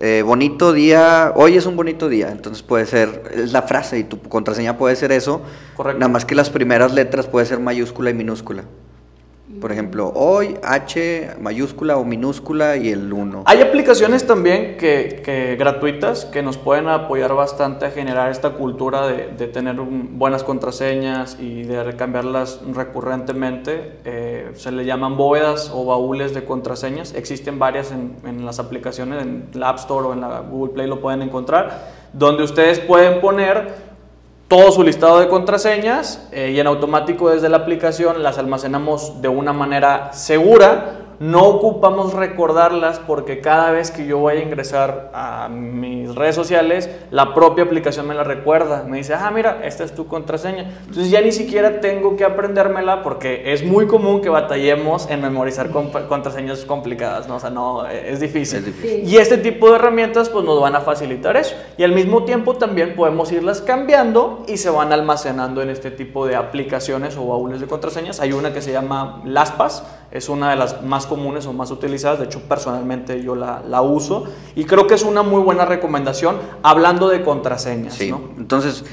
eh, 0.00 0.22
bonito 0.26 0.72
día, 0.72 1.32
hoy 1.36 1.56
es 1.56 1.66
un 1.66 1.76
bonito 1.76 2.08
día. 2.08 2.30
Entonces 2.32 2.64
puede 2.64 2.86
ser, 2.86 3.30
es 3.36 3.52
la 3.52 3.62
frase 3.62 4.00
y 4.00 4.04
tu 4.04 4.20
contraseña 4.20 4.76
puede 4.76 4.96
ser 4.96 5.12
eso. 5.12 5.42
Correcto. 5.76 6.00
Nada 6.00 6.10
más 6.10 6.24
que 6.24 6.34
las 6.34 6.50
primeras 6.50 6.92
letras 6.92 7.28
puede 7.28 7.46
ser 7.46 7.60
mayúscula 7.60 8.10
y 8.10 8.14
minúscula. 8.14 8.64
Por 9.62 9.70
ejemplo, 9.70 10.10
hoy 10.16 10.58
H 10.64 11.36
mayúscula 11.38 11.96
o 11.96 12.04
minúscula 12.04 12.76
y 12.76 12.88
el 12.88 13.12
1. 13.12 13.44
Hay 13.46 13.60
aplicaciones 13.60 14.26
también 14.26 14.76
que, 14.76 15.54
gratuitas 15.56 16.24
que 16.24 16.42
nos 16.42 16.58
pueden 16.58 16.88
apoyar 16.88 17.32
bastante 17.36 17.86
a 17.86 17.92
generar 17.92 18.32
esta 18.32 18.54
cultura 18.54 19.06
de, 19.06 19.46
tener 19.46 19.76
buenas 19.76 20.42
contraseñas 20.42 21.36
y 21.38 21.62
de 21.62 21.94
cambiarlas 21.94 22.60
recurrentemente. 22.74 24.00
Eh, 24.04 24.50
se 24.56 24.72
le 24.72 24.84
llaman 24.84 25.16
bóvedas 25.16 25.70
o 25.72 25.84
baúles 25.84 26.34
de 26.34 26.44
contraseñas. 26.44 27.14
Existen 27.14 27.60
varias 27.60 27.92
en, 27.92 28.16
en 28.26 28.44
las 28.44 28.58
aplicaciones, 28.58 29.22
en 29.22 29.46
la 29.54 29.68
App 29.68 29.78
Store 29.78 30.08
o 30.08 30.12
en 30.12 30.22
la 30.22 30.40
Google 30.40 30.74
Play 30.74 30.88
lo 30.88 31.00
pueden 31.00 31.22
encontrar, 31.22 31.88
donde 32.12 32.42
ustedes 32.42 32.80
pueden 32.80 33.20
poner 33.20 33.81
todo 34.52 34.70
su 34.70 34.82
listado 34.82 35.18
de 35.18 35.28
contraseñas 35.28 36.28
eh, 36.30 36.50
y 36.54 36.60
en 36.60 36.66
automático 36.66 37.30
desde 37.30 37.48
la 37.48 37.56
aplicación 37.56 38.22
las 38.22 38.36
almacenamos 38.36 39.22
de 39.22 39.28
una 39.28 39.54
manera 39.54 40.12
segura 40.12 41.01
no 41.22 41.44
ocupamos 41.44 42.14
recordarlas 42.14 42.98
porque 42.98 43.40
cada 43.40 43.70
vez 43.70 43.92
que 43.92 44.06
yo 44.06 44.18
voy 44.18 44.38
a 44.38 44.42
ingresar 44.42 45.12
a 45.14 45.48
mis 45.48 46.12
redes 46.16 46.34
sociales, 46.34 46.90
la 47.12 47.32
propia 47.32 47.62
aplicación 47.62 48.08
me 48.08 48.14
la 48.14 48.24
recuerda. 48.24 48.82
Me 48.82 48.96
dice, 48.96 49.14
ah, 49.14 49.30
mira, 49.32 49.60
esta 49.62 49.84
es 49.84 49.94
tu 49.94 50.08
contraseña. 50.08 50.80
Entonces 50.80 51.12
ya 51.12 51.20
ni 51.20 51.30
siquiera 51.30 51.80
tengo 51.80 52.16
que 52.16 52.24
aprendérmela 52.24 53.04
porque 53.04 53.52
es 53.52 53.64
muy 53.64 53.86
común 53.86 54.20
que 54.20 54.30
batallemos 54.30 55.08
en 55.08 55.22
memorizar 55.22 55.70
contraseñas 55.70 56.64
complicadas, 56.64 57.28
¿no? 57.28 57.36
O 57.36 57.40
sea, 57.40 57.50
no, 57.50 57.86
es 57.86 58.18
difícil. 58.18 58.74
Y 59.06 59.16
este 59.18 59.38
tipo 59.38 59.70
de 59.70 59.76
herramientas 59.76 60.28
pues 60.28 60.44
nos 60.44 60.60
van 60.60 60.74
a 60.74 60.80
facilitar 60.80 61.36
eso. 61.36 61.54
Y 61.78 61.84
al 61.84 61.92
mismo 61.92 62.24
tiempo 62.24 62.54
también 62.54 62.96
podemos 62.96 63.30
irlas 63.30 63.60
cambiando 63.60 64.42
y 64.48 64.56
se 64.56 64.70
van 64.70 64.92
almacenando 64.92 65.62
en 65.62 65.70
este 65.70 65.92
tipo 65.92 66.26
de 66.26 66.34
aplicaciones 66.34 67.16
o 67.16 67.28
baúles 67.28 67.60
de 67.60 67.68
contraseñas. 67.68 68.18
Hay 68.18 68.32
una 68.32 68.52
que 68.52 68.60
se 68.60 68.72
llama 68.72 69.22
LastPass, 69.24 69.84
es 70.10 70.28
una 70.28 70.50
de 70.50 70.56
las 70.56 70.82
más 70.82 71.06
comunes 71.12 71.44
o 71.44 71.52
más 71.52 71.70
utilizadas, 71.70 72.20
de 72.20 72.24
hecho 72.24 72.40
personalmente 72.48 73.22
yo 73.22 73.34
la, 73.34 73.82
uso 73.82 74.24
y 74.56 74.64
creo 74.64 74.86
que 74.86 74.94
es 74.94 75.02
una 75.02 75.22
muy 75.22 75.42
buena 75.42 75.66
recomendación 75.66 76.36
hablando 76.62 77.10
de 77.10 77.20
contraseñas. 77.20 77.92
Sí. 77.92 78.14
Entonces, 78.38 78.86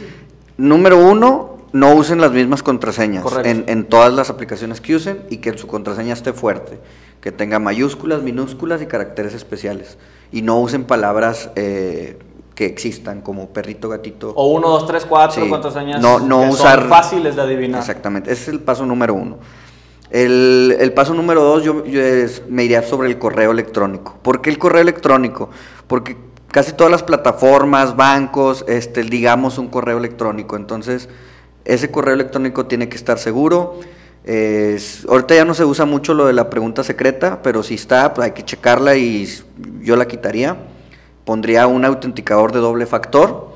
número 0.57 0.97
uno, 0.97 1.59
no 1.71 1.93
usen 1.93 2.19
las 2.19 2.33
mismas 2.33 2.61
contraseñas 2.61 3.23
en, 3.45 3.63
en, 3.67 3.85
todas 3.85 4.11
las 4.11 4.29
aplicaciones 4.29 4.81
que 4.81 4.95
usen 4.95 5.23
y 5.29 5.37
que 5.37 5.57
su 5.57 5.65
contraseña 5.67 6.11
esté 6.11 6.33
fuerte, 6.33 6.77
que 7.21 7.31
tenga 7.31 7.57
mayúsculas, 7.57 8.21
minúsculas 8.21 8.81
y 8.81 8.85
caracteres 8.85 9.33
especiales. 9.33 9.97
Y 10.33 10.41
no 10.41 10.59
usen 10.59 10.83
palabras 10.83 11.51
eh, 11.55 12.19
que 12.53 12.65
existan 12.65 13.21
como 13.21 13.47
perrito, 13.47 13.87
gatito. 13.87 14.33
O 14.35 14.47
uno, 14.47 14.67
dos, 14.67 14.85
tres, 14.85 15.05
cuatro 15.05 15.47
contraseñas 15.47 16.01
no, 16.01 16.19
no 16.19 16.41
usar, 16.41 16.81
son 16.81 16.89
fáciles 16.89 17.37
de 17.37 17.41
adivinar. 17.43 17.79
Exactamente, 17.79 18.33
ese 18.33 18.41
es 18.41 18.47
el 18.49 18.59
paso 18.59 18.85
número 18.85 19.13
uno. 19.13 19.37
El, 20.11 20.91
paso 20.95 21.13
número 21.13 21.43
dos, 21.43 21.63
yo, 21.63 21.83
me 22.49 22.63
iría 22.63 22.81
sobre 22.81 23.09
el 23.09 23.19
correo 23.19 23.51
electrónico. 23.51 24.17
¿Por 24.21 24.41
qué 24.41 24.49
el 24.49 24.57
correo 24.57 24.81
electrónico? 24.81 25.49
Porque 25.87 26.17
casi 26.47 26.73
todas 26.73 26.91
las 26.91 27.03
plataformas, 27.03 27.95
bancos, 27.95 28.65
este, 28.67 29.03
digamos 29.03 29.57
un 29.59 29.67
correo 29.67 29.99
electrónico. 29.99 30.55
Entonces, 30.55 31.09
ese 31.63 31.91
correo 31.91 32.15
electrónico 32.15 32.65
tiene 32.65 32.89
que 32.89 32.97
estar 32.97 33.19
seguro. 33.19 33.79
ahorita 35.07 35.35
ya 35.35 35.45
no 35.45 35.53
se 35.53 35.65
usa 35.65 35.85
mucho 35.85 36.15
lo 36.15 36.25
de 36.25 36.33
la 36.33 36.49
pregunta 36.49 36.83
secreta, 36.83 37.41
pero 37.43 37.61
si 37.61 37.75
está, 37.75 38.13
pues 38.13 38.25
hay 38.25 38.31
que 38.31 38.43
checarla 38.43 38.95
y 38.95 39.27
yo 39.81 39.95
la 39.95 40.07
quitaría. 40.07 40.57
Pondría 41.23 41.67
un 41.67 41.85
autenticador 41.85 42.51
de 42.51 42.59
doble 42.59 42.87
factor. 42.87 43.49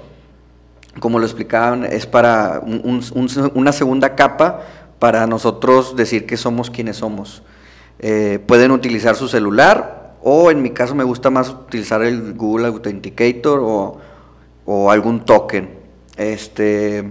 Como 0.99 1.17
lo 1.17 1.25
explicaban, 1.25 1.85
es 1.85 2.05
para 2.05 2.61
una 2.63 3.71
segunda 3.71 4.13
capa 4.13 4.61
para 5.03 5.27
nosotros 5.27 5.97
decir 5.97 6.25
que 6.25 6.37
somos 6.37 6.69
quienes 6.69 6.95
somos. 6.95 7.43
Eh, 7.99 8.39
pueden 8.47 8.71
utilizar 8.71 9.17
su 9.17 9.27
celular 9.27 10.13
o 10.23 10.49
en 10.49 10.61
mi 10.61 10.69
caso 10.69 10.95
me 10.95 11.03
gusta 11.03 11.29
más 11.29 11.49
utilizar 11.49 12.01
el 12.03 12.35
Google 12.35 12.67
Authenticator 12.67 13.59
o, 13.61 13.97
o 14.65 14.89
algún 14.89 15.25
token. 15.25 15.71
Este, 16.15 17.03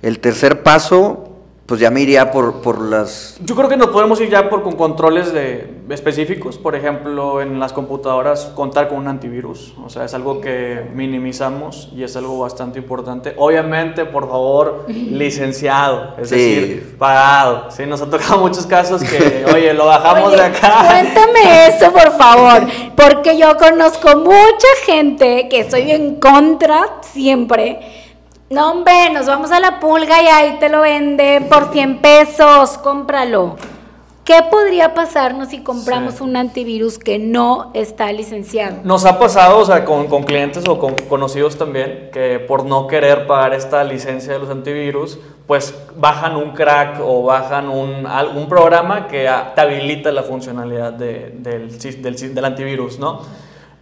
el 0.00 0.20
tercer 0.20 0.62
paso 0.62 1.23
pues 1.66 1.80
ya 1.80 1.90
me 1.90 2.02
iría 2.02 2.30
por, 2.30 2.60
por 2.60 2.80
las... 2.80 3.38
Yo 3.42 3.54
creo 3.54 3.68
que 3.70 3.76
nos 3.76 3.88
podemos 3.88 4.20
ir 4.20 4.28
ya 4.28 4.50
por 4.50 4.62
con 4.62 4.76
controles 4.76 5.32
de, 5.32 5.82
específicos, 5.88 6.58
por 6.58 6.74
ejemplo, 6.74 7.40
en 7.40 7.58
las 7.58 7.72
computadoras 7.72 8.52
contar 8.54 8.88
con 8.88 8.98
un 8.98 9.08
antivirus, 9.08 9.74
o 9.82 9.88
sea, 9.88 10.04
es 10.04 10.12
algo 10.12 10.42
que 10.42 10.86
minimizamos 10.94 11.90
y 11.94 12.02
es 12.02 12.16
algo 12.16 12.38
bastante 12.38 12.78
importante. 12.78 13.34
Obviamente, 13.38 14.04
por 14.04 14.28
favor, 14.28 14.84
licenciado, 14.88 16.14
es 16.18 16.30
decir, 16.30 16.96
pagado. 16.98 17.70
Sí, 17.70 17.86
nos 17.86 18.02
ha 18.02 18.10
tocado 18.10 18.40
muchos 18.40 18.66
casos 18.66 19.02
que, 19.02 19.46
oye, 19.54 19.72
lo 19.72 19.86
bajamos 19.86 20.32
de 20.32 20.42
acá. 20.42 20.86
Cuéntame 20.86 21.68
eso, 21.68 21.90
por 21.92 22.12
favor, 22.18 22.66
porque 22.96 23.38
yo 23.38 23.56
conozco 23.56 24.18
mucha 24.18 24.68
gente 24.84 25.48
que 25.48 25.60
estoy 25.60 25.90
en 25.92 26.16
contra 26.16 27.00
siempre 27.00 28.03
no, 28.50 28.70
hombre, 28.70 29.10
nos 29.12 29.26
vamos 29.26 29.50
a 29.50 29.60
la 29.60 29.80
pulga 29.80 30.22
y 30.22 30.26
ahí 30.26 30.56
te 30.60 30.68
lo 30.68 30.82
venden 30.82 31.48
por 31.48 31.72
100 31.72 32.00
pesos, 32.00 32.78
cómpralo. 32.78 33.56
¿Qué 34.24 34.40
podría 34.50 34.94
pasarnos 34.94 35.48
si 35.48 35.62
compramos 35.62 36.22
un 36.22 36.34
antivirus 36.36 36.98
que 36.98 37.18
no 37.18 37.70
está 37.74 38.10
licenciado? 38.10 38.78
Nos 38.82 39.04
ha 39.04 39.18
pasado, 39.18 39.58
o 39.58 39.64
sea, 39.66 39.84
con, 39.84 40.06
clientes 40.24 40.66
o 40.66 40.78
con 40.78 40.94
conocidos 40.94 41.58
también, 41.58 42.08
que 42.10 42.38
por 42.38 42.64
no 42.64 42.86
querer 42.86 43.26
pagar 43.26 43.52
esta 43.52 43.84
licencia 43.84 44.32
de 44.32 44.38
los 44.38 44.48
antivirus, 44.48 45.18
pues 45.46 45.74
bajan 45.96 46.36
un 46.36 46.52
crack 46.52 47.00
o 47.02 47.22
bajan 47.24 47.68
un, 47.68 48.06
algún 48.06 48.48
programa 48.48 49.08
que 49.08 49.28
te 49.54 49.60
habilita 49.60 50.10
la 50.10 50.22
funcionalidad 50.22 50.94
del, 50.94 51.42
del, 51.42 52.34
del 52.34 52.44
antivirus, 52.46 52.98
¿no? 52.98 53.20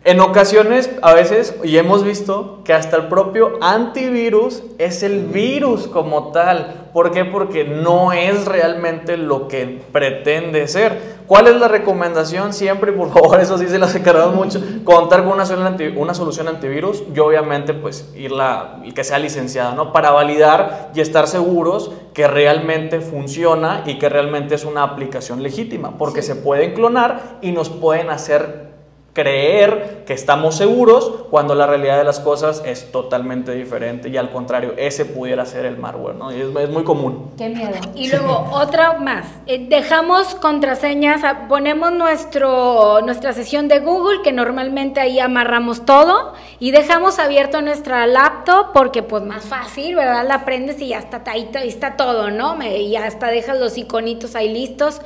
En 0.04 0.18
ocasiones, 0.18 0.90
a 1.00 1.14
veces, 1.14 1.54
y 1.62 1.76
hemos 1.76 2.02
visto 2.02 2.58
que 2.64 2.72
hasta 2.72 2.96
el 2.96 3.06
propio 3.06 3.52
antivirus 3.60 4.64
es 4.78 5.04
el 5.04 5.26
virus 5.26 5.86
como 5.86 6.32
tal. 6.32 6.88
¿Por 6.92 7.12
qué? 7.12 7.24
Porque 7.24 7.62
no 7.62 8.12
es 8.12 8.46
realmente 8.46 9.16
lo 9.16 9.46
que 9.46 9.80
pretende 9.92 10.66
ser. 10.66 11.22
¿Cuál 11.28 11.46
es 11.46 11.54
la 11.54 11.68
recomendación 11.68 12.52
siempre? 12.52 12.90
Y 12.90 12.96
por 12.96 13.12
favor, 13.12 13.40
eso 13.40 13.56
sí 13.58 13.68
se 13.68 13.78
las 13.78 13.94
encargado 13.94 14.32
mucho. 14.32 14.60
Contar 14.82 15.22
con 15.22 15.34
una 15.34 15.46
solución, 15.46 15.96
una 15.96 16.14
solución 16.14 16.48
antivirus 16.48 17.04
y 17.14 17.20
obviamente 17.20 17.72
pues 17.72 18.12
irla, 18.16 18.82
que 18.92 19.04
sea 19.04 19.20
licenciada, 19.20 19.76
¿no? 19.76 19.92
Para 19.92 20.10
validar 20.10 20.90
y 20.96 21.00
estar 21.00 21.28
seguros 21.28 21.92
que 22.12 22.26
realmente 22.26 23.00
funciona 23.00 23.84
y 23.86 24.00
que 24.00 24.08
realmente 24.08 24.56
es 24.56 24.64
una 24.64 24.82
aplicación 24.82 25.44
legítima. 25.44 25.96
Porque 25.96 26.22
se 26.22 26.34
pueden 26.34 26.74
clonar 26.74 27.38
y 27.40 27.52
nos 27.52 27.70
pueden 27.70 28.10
hacer 28.10 28.71
creer 29.12 30.04
que 30.06 30.14
estamos 30.14 30.56
seguros 30.56 31.26
cuando 31.30 31.54
la 31.54 31.66
realidad 31.66 31.98
de 31.98 32.04
las 32.04 32.18
cosas 32.18 32.62
es 32.64 32.90
totalmente 32.90 33.52
diferente 33.52 34.08
y 34.08 34.16
al 34.16 34.30
contrario, 34.30 34.72
ese 34.78 35.04
pudiera 35.04 35.44
ser 35.44 35.66
el 35.66 35.76
malware, 35.76 36.14
¿no? 36.14 36.34
Y 36.34 36.40
es, 36.40 36.70
muy 36.70 36.84
común. 36.84 37.32
Qué 37.36 37.48
miedo. 37.48 37.72
Y 37.94 38.08
luego, 38.08 38.48
otra 38.52 38.94
más, 38.94 39.26
eh, 39.46 39.66
dejamos 39.68 40.34
contraseñas, 40.36 41.22
ponemos 41.48 41.92
nuestro, 41.92 43.00
nuestra 43.02 43.32
sesión 43.32 43.68
de 43.68 43.80
Google, 43.80 44.22
que 44.22 44.32
normalmente 44.32 45.00
ahí 45.00 45.20
amarramos 45.20 45.84
todo, 45.84 46.32
y 46.58 46.70
dejamos 46.70 47.18
abierto 47.18 47.60
nuestra 47.60 48.06
laptop 48.06 48.72
porque 48.72 49.02
pues 49.02 49.22
más 49.22 49.44
fácil, 49.44 49.94
¿verdad? 49.94 50.26
La 50.26 50.44
prendes 50.44 50.80
y 50.80 50.88
ya 50.88 50.98
está, 50.98 51.22
ahí, 51.26 51.50
ahí 51.54 51.68
está 51.68 51.96
todo, 51.96 52.30
¿no? 52.30 52.56
Y 52.62 52.90
ya 52.90 53.04
hasta 53.04 53.28
dejas 53.28 53.58
los 53.58 53.76
iconitos 53.76 54.34
ahí 54.34 54.52
listos. 54.52 55.00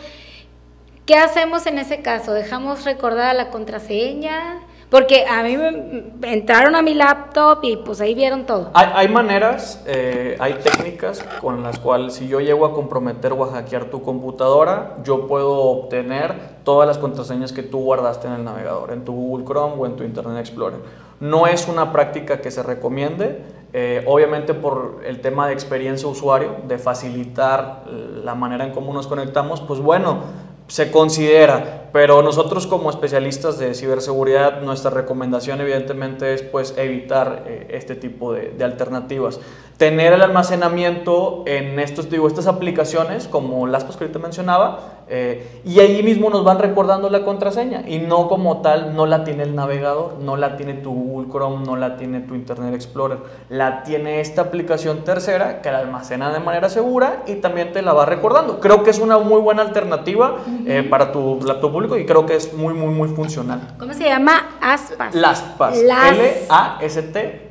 ¿Qué 1.06 1.14
hacemos 1.14 1.68
en 1.68 1.78
ese 1.78 2.02
caso? 2.02 2.32
¿Dejamos 2.32 2.84
recordada 2.84 3.32
la 3.32 3.50
contraseña? 3.50 4.62
Porque 4.90 5.24
a 5.24 5.44
mí 5.44 5.56
me 5.56 6.32
entraron 6.32 6.74
a 6.74 6.82
mi 6.82 6.94
laptop 6.94 7.60
y 7.62 7.76
pues 7.76 8.00
ahí 8.00 8.12
vieron 8.12 8.44
todo. 8.44 8.70
Hay, 8.74 9.08
maneras, 9.08 9.84
eh, 9.86 10.36
hay 10.40 10.54
técnicas 10.54 11.22
con 11.40 11.62
las 11.62 11.78
cuales 11.78 12.14
si 12.14 12.26
yo 12.26 12.40
llego 12.40 12.66
a 12.66 12.72
comprometer 12.72 13.32
o 13.34 13.44
a 13.44 13.52
hackear 13.52 13.84
tu 13.84 14.02
computadora, 14.02 14.96
yo 15.04 15.28
puedo 15.28 15.54
obtener 15.54 16.56
todas 16.64 16.88
las 16.88 16.98
contraseñas 16.98 17.52
que 17.52 17.62
tú 17.62 17.78
guardaste 17.84 18.26
en 18.26 18.34
el 18.34 18.44
navegador, 18.44 18.92
en 18.92 19.04
tu 19.04 19.12
Google 19.12 19.44
Chrome 19.44 19.74
o 19.78 19.86
en 19.86 19.94
tu 19.94 20.02
Internet 20.02 20.38
Explorer. 20.38 20.80
No 21.20 21.46
es 21.46 21.68
una 21.68 21.92
práctica 21.92 22.40
que 22.40 22.50
se 22.50 22.64
recomiende, 22.64 23.44
eh, 23.72 24.04
obviamente 24.06 24.54
por 24.54 25.02
el 25.04 25.20
tema 25.20 25.46
de 25.46 25.52
experiencia 25.52 26.08
usuario, 26.08 26.56
de 26.66 26.78
facilitar 26.78 27.84
la 28.24 28.34
manera 28.34 28.64
en 28.64 28.72
cómo 28.72 28.92
nos 28.92 29.06
conectamos, 29.06 29.60
pues 29.60 29.80
bueno, 29.80 30.45
se 30.68 30.90
considera, 30.90 31.88
pero 31.92 32.22
nosotros 32.22 32.66
como 32.66 32.90
especialistas 32.90 33.58
de 33.58 33.74
ciberseguridad, 33.74 34.62
nuestra 34.62 34.90
recomendación 34.90 35.60
evidentemente 35.60 36.34
es 36.34 36.42
pues 36.42 36.74
evitar 36.76 37.44
eh, 37.46 37.68
este 37.70 37.94
tipo 37.94 38.32
de, 38.32 38.52
alternativas. 38.62 39.40
Tener 39.76 40.12
el 40.12 40.22
almacenamiento 40.22 41.44
en 41.46 41.78
estos, 41.78 42.10
digo, 42.10 42.26
estas 42.26 42.46
aplicaciones 42.46 43.28
como 43.28 43.66
las 43.66 43.84
que 43.84 43.92
ahorita 43.92 44.18
mencionaba, 44.18 44.95
eh, 45.08 45.60
y 45.64 45.78
ahí 45.78 46.02
mismo 46.02 46.30
nos 46.30 46.42
van 46.42 46.58
recordando 46.58 47.08
la 47.10 47.24
contraseña 47.24 47.84
y 47.86 47.98
no 47.98 48.28
como 48.28 48.60
tal, 48.60 48.96
no 48.96 49.06
la 49.06 49.22
tiene 49.22 49.44
el 49.44 49.54
navegador, 49.54 50.18
no 50.20 50.36
la 50.36 50.56
tiene 50.56 50.74
tu 50.74 50.92
Google 50.92 51.30
Chrome, 51.30 51.64
no 51.64 51.76
la 51.76 51.96
tiene 51.96 52.20
tu 52.20 52.34
Internet 52.34 52.74
Explorer, 52.74 53.18
la 53.48 53.84
tiene 53.84 54.20
esta 54.20 54.42
aplicación 54.42 55.04
tercera 55.04 55.62
que 55.62 55.70
la 55.70 55.78
almacena 55.78 56.32
de 56.32 56.40
manera 56.40 56.68
segura 56.68 57.22
y 57.26 57.36
también 57.36 57.72
te 57.72 57.82
la 57.82 57.92
va 57.92 58.04
recordando. 58.04 58.58
Creo 58.58 58.82
que 58.82 58.90
es 58.90 58.98
una 58.98 59.18
muy 59.18 59.40
buena 59.40 59.62
alternativa 59.62 60.38
eh, 60.66 60.82
para 60.88 61.12
tu, 61.12 61.38
tu 61.38 61.72
público 61.72 61.96
y 61.96 62.04
creo 62.04 62.26
que 62.26 62.34
es 62.34 62.52
muy, 62.52 62.74
muy, 62.74 62.92
muy 62.92 63.08
funcional. 63.08 63.60
¿Cómo 63.78 63.94
se 63.94 64.04
llama? 64.04 64.56
Aspas. 64.60 65.14
LastPass. 65.14 65.78
L-A-S-T. 65.78 67.48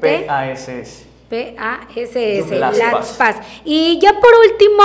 P-A-S-S. 0.00 1.06
P-A-S-S. 1.28 2.58
LastPass. 2.58 3.36
Y 3.64 3.98
ya 4.00 4.12
por 4.12 4.32
último 4.50 4.82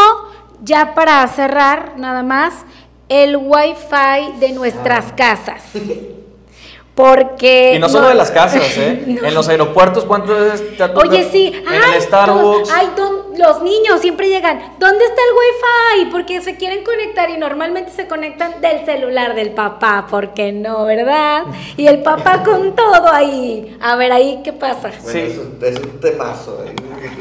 ya 0.61 0.93
para 0.93 1.27
cerrar, 1.27 1.93
nada 1.97 2.23
más, 2.23 2.65
el 3.09 3.35
wifi 3.35 4.39
de 4.39 4.53
nuestras 4.53 5.07
ah. 5.11 5.15
casas. 5.15 5.63
Porque. 6.95 7.73
Y 7.75 7.79
no 7.79 7.87
solo 7.87 8.09
de 8.09 8.15
las 8.15 8.31
casas, 8.31 8.77
¿eh? 8.77 9.17
En 9.23 9.33
los 9.33 9.47
aeropuertos, 9.47 10.03
¿cuántas 10.03 10.37
veces 10.37 10.77
te 10.77 10.83
ha 10.83 10.91
Oye, 10.93 11.27
sí. 11.31 11.53
En 11.55 11.93
el 11.93 12.01
Starbucks. 12.01 12.69
Ay, 12.69 12.89
los 13.37 13.63
niños 13.63 14.01
siempre 14.01 14.27
llegan. 14.27 14.75
¿Dónde 14.77 15.05
está 15.05 15.21
el 15.21 16.01
wifi? 16.03 16.11
Porque 16.11 16.41
se 16.41 16.57
quieren 16.57 16.83
conectar 16.83 17.29
y 17.29 17.37
normalmente 17.37 17.91
se 17.91 18.07
conectan 18.07 18.59
del 18.59 18.85
celular 18.85 19.35
del 19.35 19.51
papá. 19.51 20.05
¿Por 20.09 20.33
qué 20.33 20.51
no, 20.51 20.85
verdad? 20.85 21.45
Y 21.77 21.87
el 21.87 22.03
papá 22.03 22.43
con 22.43 22.75
todo 22.75 23.07
ahí. 23.11 23.77
A 23.81 23.95
ver, 23.95 24.11
ahí, 24.11 24.41
¿qué 24.43 24.51
pasa? 24.51 24.91
sí. 24.91 25.19
es, 25.19 25.37
un, 25.37 25.99
temazo. 25.99 26.63
¿eh? 26.65 26.75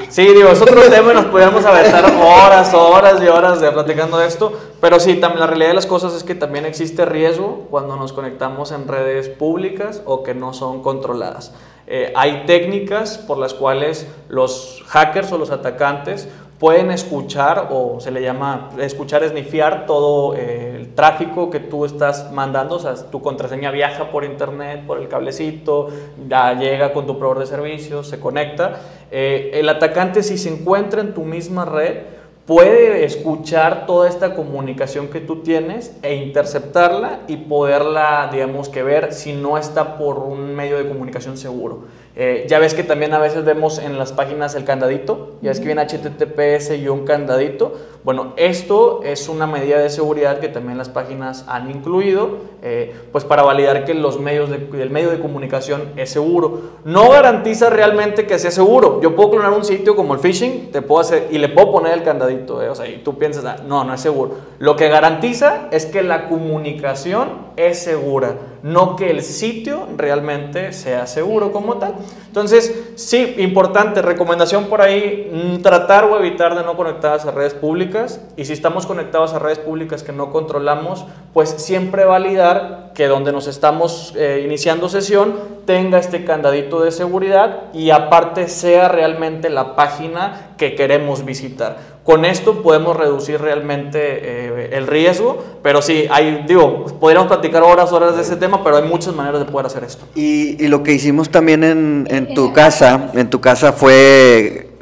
Sí, 0.08 0.26
digo, 0.26 0.48
es 0.48 0.60
otro 0.60 0.82
tema 0.82 1.12
y 1.12 1.14
nos 1.14 1.26
podríamos 1.26 1.64
aventar 1.64 2.04
horas, 2.04 2.74
horas 2.74 3.22
y 3.22 3.28
horas 3.28 3.60
de 3.60 3.70
platicando 3.70 4.18
de 4.18 4.26
esto. 4.26 4.52
Pero 4.80 4.98
sí, 5.00 5.16
también 5.16 5.40
la 5.40 5.46
realidad 5.46 5.68
de 5.68 5.74
las 5.74 5.86
cosas 5.86 6.14
es 6.14 6.24
que 6.24 6.34
también 6.34 6.64
existe 6.64 7.04
riesgo 7.04 7.66
cuando 7.70 7.96
nos 7.96 8.12
conectamos 8.12 8.72
en 8.72 8.88
redes 8.88 9.28
públicas 9.28 10.02
o 10.04 10.22
que 10.22 10.34
no 10.34 10.52
son 10.52 10.82
controladas. 10.82 11.52
Eh, 11.86 12.12
hay 12.14 12.44
técnicas 12.46 13.18
por 13.18 13.38
las 13.38 13.54
cuales 13.54 14.06
los 14.28 14.84
hackers 14.88 15.32
o 15.32 15.38
los 15.38 15.50
atacantes 15.50 16.28
pueden 16.60 16.90
escuchar 16.90 17.68
o 17.70 18.00
se 18.00 18.10
le 18.10 18.20
llama 18.20 18.68
escuchar 18.78 19.24
esnifiar 19.24 19.86
todo 19.86 20.36
eh, 20.36 20.76
el 20.76 20.94
tráfico 20.94 21.48
que 21.48 21.58
tú 21.58 21.86
estás 21.86 22.30
mandando, 22.32 22.76
o 22.76 22.78
sea, 22.78 22.94
tu 22.94 23.22
contraseña 23.22 23.70
viaja 23.70 24.10
por 24.10 24.24
internet, 24.24 24.84
por 24.86 24.98
el 24.98 25.08
cablecito, 25.08 25.88
ya 26.28 26.52
llega 26.52 26.92
con 26.92 27.06
tu 27.06 27.18
proveedor 27.18 27.40
de 27.40 27.46
servicios, 27.46 28.08
se 28.08 28.20
conecta. 28.20 28.78
Eh, 29.10 29.52
el 29.54 29.70
atacante 29.70 30.22
si 30.22 30.36
se 30.36 30.50
encuentra 30.50 31.00
en 31.00 31.14
tu 31.14 31.22
misma 31.22 31.64
red, 31.64 32.02
puede 32.44 33.06
escuchar 33.06 33.86
toda 33.86 34.08
esta 34.08 34.34
comunicación 34.34 35.08
que 35.08 35.20
tú 35.20 35.36
tienes 35.42 35.96
e 36.02 36.16
interceptarla 36.16 37.20
y 37.26 37.36
poderla, 37.36 38.28
digamos, 38.30 38.68
que 38.68 38.82
ver 38.82 39.14
si 39.14 39.32
no 39.32 39.56
está 39.56 39.96
por 39.96 40.18
un 40.18 40.54
medio 40.54 40.76
de 40.76 40.86
comunicación 40.86 41.38
seguro. 41.38 41.84
Eh, 42.16 42.46
ya 42.48 42.58
ves 42.58 42.74
que 42.74 42.82
también 42.82 43.14
a 43.14 43.18
veces 43.18 43.44
vemos 43.44 43.78
en 43.78 43.96
las 43.96 44.12
páginas 44.12 44.56
el 44.56 44.64
candadito, 44.64 45.36
ya 45.42 45.52
es 45.52 45.60
que 45.60 45.66
viene 45.66 45.82
HTTPS 45.82 46.76
y 46.76 46.88
un 46.88 47.04
candadito. 47.04 47.72
Bueno, 48.02 48.32
esto 48.36 49.02
es 49.04 49.28
una 49.28 49.46
medida 49.46 49.78
de 49.78 49.90
seguridad 49.90 50.40
que 50.40 50.48
también 50.48 50.76
las 50.76 50.88
páginas 50.88 51.44
han 51.46 51.70
incluido, 51.70 52.38
eh, 52.62 52.94
pues 53.12 53.24
para 53.24 53.42
validar 53.42 53.84
que 53.84 53.94
los 53.94 54.18
medios 54.18 54.50
el 54.50 54.90
medio 54.90 55.10
de 55.10 55.20
comunicación 55.20 55.90
es 55.96 56.10
seguro. 56.10 56.62
No 56.84 57.10
garantiza 57.10 57.70
realmente 57.70 58.26
que 58.26 58.38
sea 58.38 58.50
seguro. 58.50 59.00
Yo 59.00 59.14
puedo 59.14 59.30
clonar 59.30 59.52
un 59.52 59.64
sitio 59.64 59.94
como 59.94 60.14
el 60.14 60.20
phishing, 60.20 60.72
te 60.72 60.82
puedo 60.82 61.00
hacer 61.00 61.28
y 61.30 61.38
le 61.38 61.48
puedo 61.48 61.70
poner 61.70 61.92
el 61.92 62.02
candadito, 62.02 62.60
eh, 62.60 62.70
o 62.70 62.74
sea, 62.74 62.88
y 62.88 63.02
tú 63.04 63.18
piensas, 63.18 63.44
ah, 63.44 63.56
no, 63.64 63.84
no 63.84 63.94
es 63.94 64.00
seguro. 64.00 64.32
Lo 64.58 64.74
que 64.74 64.88
garantiza 64.88 65.68
es 65.70 65.86
que 65.86 66.02
la 66.02 66.28
comunicación 66.28 67.49
es 67.56 67.82
segura, 67.82 68.34
no 68.62 68.96
que 68.96 69.10
el 69.10 69.22
sitio 69.22 69.86
realmente 69.96 70.72
sea 70.72 71.06
seguro 71.06 71.52
como 71.52 71.76
tal. 71.76 71.94
Entonces, 72.26 72.92
sí, 72.94 73.34
importante, 73.38 74.02
recomendación 74.02 74.66
por 74.66 74.80
ahí, 74.80 75.30
mm, 75.32 75.62
tratar 75.62 76.04
o 76.04 76.18
evitar 76.18 76.54
de 76.54 76.62
no 76.62 76.76
conectarse 76.76 77.28
a 77.28 77.32
redes 77.32 77.54
públicas 77.54 78.20
y 78.36 78.44
si 78.44 78.52
estamos 78.52 78.86
conectados 78.86 79.32
a 79.32 79.38
redes 79.38 79.58
públicas 79.58 80.02
que 80.02 80.12
no 80.12 80.30
controlamos, 80.30 81.04
pues 81.32 81.50
siempre 81.50 82.04
validar 82.04 82.92
que 82.94 83.06
donde 83.06 83.32
nos 83.32 83.46
estamos 83.46 84.14
eh, 84.16 84.42
iniciando 84.44 84.88
sesión 84.88 85.34
tenga 85.64 85.98
este 85.98 86.24
candadito 86.24 86.80
de 86.80 86.92
seguridad 86.92 87.64
y 87.72 87.90
aparte 87.90 88.48
sea 88.48 88.88
realmente 88.88 89.50
la 89.50 89.76
página 89.76 90.52
que 90.56 90.74
queremos 90.74 91.24
visitar. 91.24 91.99
Con 92.10 92.24
esto 92.24 92.60
podemos 92.60 92.96
reducir 92.96 93.40
realmente 93.40 94.00
eh, 94.02 94.70
el 94.72 94.88
riesgo, 94.88 95.44
pero 95.62 95.80
sí, 95.80 96.06
hay, 96.10 96.44
digo, 96.44 96.86
podríamos 96.98 97.28
platicar 97.28 97.62
horas, 97.62 97.92
horas 97.92 98.16
de 98.16 98.22
ese 98.22 98.34
tema, 98.34 98.64
pero 98.64 98.78
hay 98.78 98.82
muchas 98.82 99.14
maneras 99.14 99.38
de 99.38 99.46
poder 99.46 99.66
hacer 99.66 99.84
esto. 99.84 100.06
Y, 100.16 100.66
lo 100.66 100.82
que 100.82 100.92
hicimos 100.92 101.30
también 101.30 101.62
en, 101.62 102.08
en 102.10 102.34
tu 102.34 102.52
casa, 102.52 103.12
en 103.14 103.30
tu 103.30 103.40
casa 103.40 103.72
fue, 103.72 104.72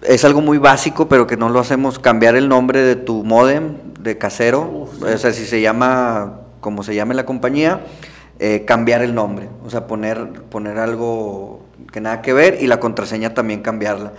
es 0.00 0.24
algo 0.24 0.40
muy 0.40 0.56
básico, 0.56 1.08
pero 1.08 1.26
que 1.26 1.36
no 1.36 1.50
lo 1.50 1.60
hacemos, 1.60 1.98
cambiar 1.98 2.36
el 2.36 2.48
nombre 2.48 2.80
de 2.80 2.96
tu 2.96 3.22
modem 3.22 3.74
de 4.00 4.16
casero, 4.16 4.88
o 5.02 5.18
sea, 5.18 5.30
si 5.34 5.44
se 5.44 5.60
llama, 5.60 6.40
como 6.60 6.82
se 6.84 6.94
llame 6.94 7.14
la 7.14 7.26
compañía, 7.26 7.82
eh, 8.38 8.64
cambiar 8.64 9.02
el 9.02 9.14
nombre, 9.14 9.50
o 9.62 9.68
sea, 9.68 9.86
poner, 9.86 10.26
poner 10.48 10.78
algo 10.78 11.66
que 11.92 12.00
nada 12.00 12.22
que 12.22 12.32
ver 12.32 12.56
y 12.62 12.66
la 12.66 12.80
contraseña 12.80 13.34
también 13.34 13.60
cambiarla. 13.60 14.12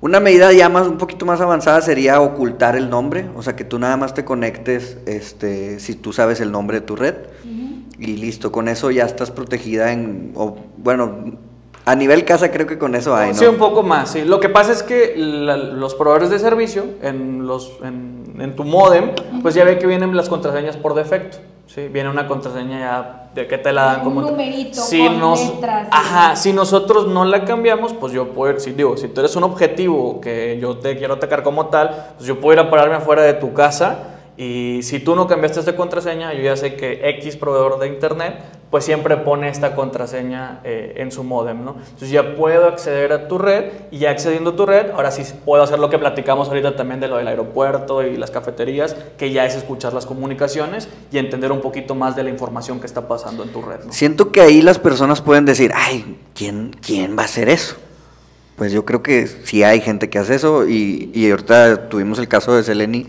Una 0.00 0.20
medida 0.20 0.52
ya 0.52 0.68
más, 0.68 0.86
un 0.86 0.96
poquito 0.96 1.26
más 1.26 1.40
avanzada 1.40 1.80
sería 1.80 2.20
ocultar 2.20 2.76
el 2.76 2.88
nombre, 2.88 3.28
o 3.34 3.42
sea 3.42 3.56
que 3.56 3.64
tú 3.64 3.80
nada 3.80 3.96
más 3.96 4.14
te 4.14 4.24
conectes 4.24 4.96
este, 5.06 5.80
si 5.80 5.94
tú 5.94 6.12
sabes 6.12 6.40
el 6.40 6.52
nombre 6.52 6.80
de 6.80 6.86
tu 6.86 6.94
red 6.94 7.16
y 7.98 8.16
listo, 8.16 8.52
con 8.52 8.68
eso 8.68 8.92
ya 8.92 9.04
estás 9.04 9.32
protegida 9.32 9.90
en, 9.92 10.30
o, 10.36 10.56
bueno, 10.76 11.36
a 11.88 11.94
nivel 11.94 12.26
casa 12.26 12.50
creo 12.50 12.66
que 12.66 12.76
con 12.76 12.94
eso 12.94 13.16
hay, 13.16 13.30
¿no? 13.30 13.34
Sí, 13.34 13.46
un 13.46 13.56
poco 13.56 13.82
más, 13.82 14.10
sí. 14.10 14.22
Lo 14.22 14.40
que 14.40 14.50
pasa 14.50 14.72
es 14.72 14.82
que 14.82 15.14
los 15.16 15.94
proveedores 15.94 16.28
de 16.28 16.38
servicio 16.38 16.84
en, 17.00 17.46
los, 17.46 17.78
en, 17.82 18.36
en 18.38 18.54
tu 18.54 18.64
modem, 18.64 19.12
pues 19.40 19.54
ya 19.54 19.64
ve 19.64 19.78
que 19.78 19.86
vienen 19.86 20.14
las 20.14 20.28
contraseñas 20.28 20.76
por 20.76 20.94
defecto. 20.94 21.38
Sí, 21.66 21.88
viene 21.88 22.10
una 22.10 22.26
contraseña 22.26 22.78
ya 22.78 23.30
de 23.34 23.46
que 23.46 23.56
te 23.56 23.72
la 23.72 23.84
dan 23.84 24.00
como 24.04 24.20
un 24.20 24.26
numerito 24.26 24.80
si 24.82 25.08
nos, 25.08 25.52
Ajá, 25.90 26.36
si 26.36 26.52
nosotros 26.52 27.06
no 27.06 27.24
la 27.24 27.44
cambiamos, 27.44 27.94
pues 27.94 28.12
yo 28.12 28.28
puedo 28.30 28.58
si 28.58 28.72
digo, 28.72 28.96
si 28.98 29.08
tú 29.08 29.20
eres 29.20 29.34
un 29.36 29.44
objetivo 29.44 30.20
que 30.20 30.58
yo 30.60 30.76
te 30.78 30.96
quiero 30.98 31.14
atacar 31.14 31.42
como 31.42 31.66
tal, 31.66 32.12
pues 32.16 32.26
yo 32.26 32.38
puedo 32.38 32.54
ir 32.54 32.66
a 32.66 32.70
pararme 32.70 32.96
afuera 32.96 33.22
de 33.22 33.34
tu 33.34 33.54
casa 33.54 34.17
y 34.40 34.84
si 34.84 35.00
tú 35.00 35.16
no 35.16 35.26
cambiaste 35.26 35.58
esta 35.58 35.74
contraseña, 35.74 36.32
yo 36.32 36.42
ya 36.42 36.56
sé 36.56 36.76
que 36.76 37.00
X 37.18 37.36
proveedor 37.36 37.80
de 37.80 37.88
internet 37.88 38.36
pues 38.70 38.84
siempre 38.84 39.16
pone 39.16 39.48
esta 39.48 39.74
contraseña 39.74 40.60
eh, 40.62 40.94
en 40.98 41.10
su 41.10 41.24
modem, 41.24 41.64
¿no? 41.64 41.74
Entonces 41.80 42.10
ya 42.10 42.36
puedo 42.36 42.68
acceder 42.68 43.12
a 43.12 43.26
tu 43.26 43.38
red 43.38 43.72
y 43.90 43.98
ya 43.98 44.10
accediendo 44.10 44.50
a 44.50 44.56
tu 44.56 44.64
red, 44.64 44.92
ahora 44.92 45.10
sí 45.10 45.24
puedo 45.44 45.64
hacer 45.64 45.80
lo 45.80 45.90
que 45.90 45.98
platicamos 45.98 46.46
ahorita 46.46 46.76
también 46.76 47.00
de 47.00 47.08
lo 47.08 47.16
del 47.16 47.26
aeropuerto 47.26 48.04
y 48.04 48.16
las 48.16 48.30
cafeterías, 48.30 48.94
que 49.16 49.32
ya 49.32 49.44
es 49.44 49.56
escuchar 49.56 49.92
las 49.92 50.06
comunicaciones 50.06 50.88
y 51.10 51.18
entender 51.18 51.50
un 51.50 51.60
poquito 51.60 51.96
más 51.96 52.14
de 52.14 52.22
la 52.22 52.30
información 52.30 52.78
que 52.78 52.86
está 52.86 53.08
pasando 53.08 53.42
en 53.42 53.48
tu 53.48 53.60
red. 53.60 53.80
Siento 53.90 54.30
que 54.30 54.40
ahí 54.40 54.62
las 54.62 54.78
personas 54.78 55.20
pueden 55.20 55.46
decir, 55.46 55.72
ay, 55.74 56.16
¿quién, 56.36 56.76
quién 56.80 57.18
va 57.18 57.22
a 57.22 57.24
hacer 57.24 57.48
eso? 57.48 57.74
Pues 58.54 58.70
yo 58.70 58.84
creo 58.84 59.02
que 59.02 59.26
sí 59.26 59.64
hay 59.64 59.80
gente 59.80 60.08
que 60.08 60.20
hace 60.20 60.36
eso 60.36 60.68
y, 60.68 61.10
y 61.12 61.28
ahorita 61.28 61.88
tuvimos 61.88 62.20
el 62.20 62.28
caso 62.28 62.54
de 62.54 62.62
Seleni 62.62 63.08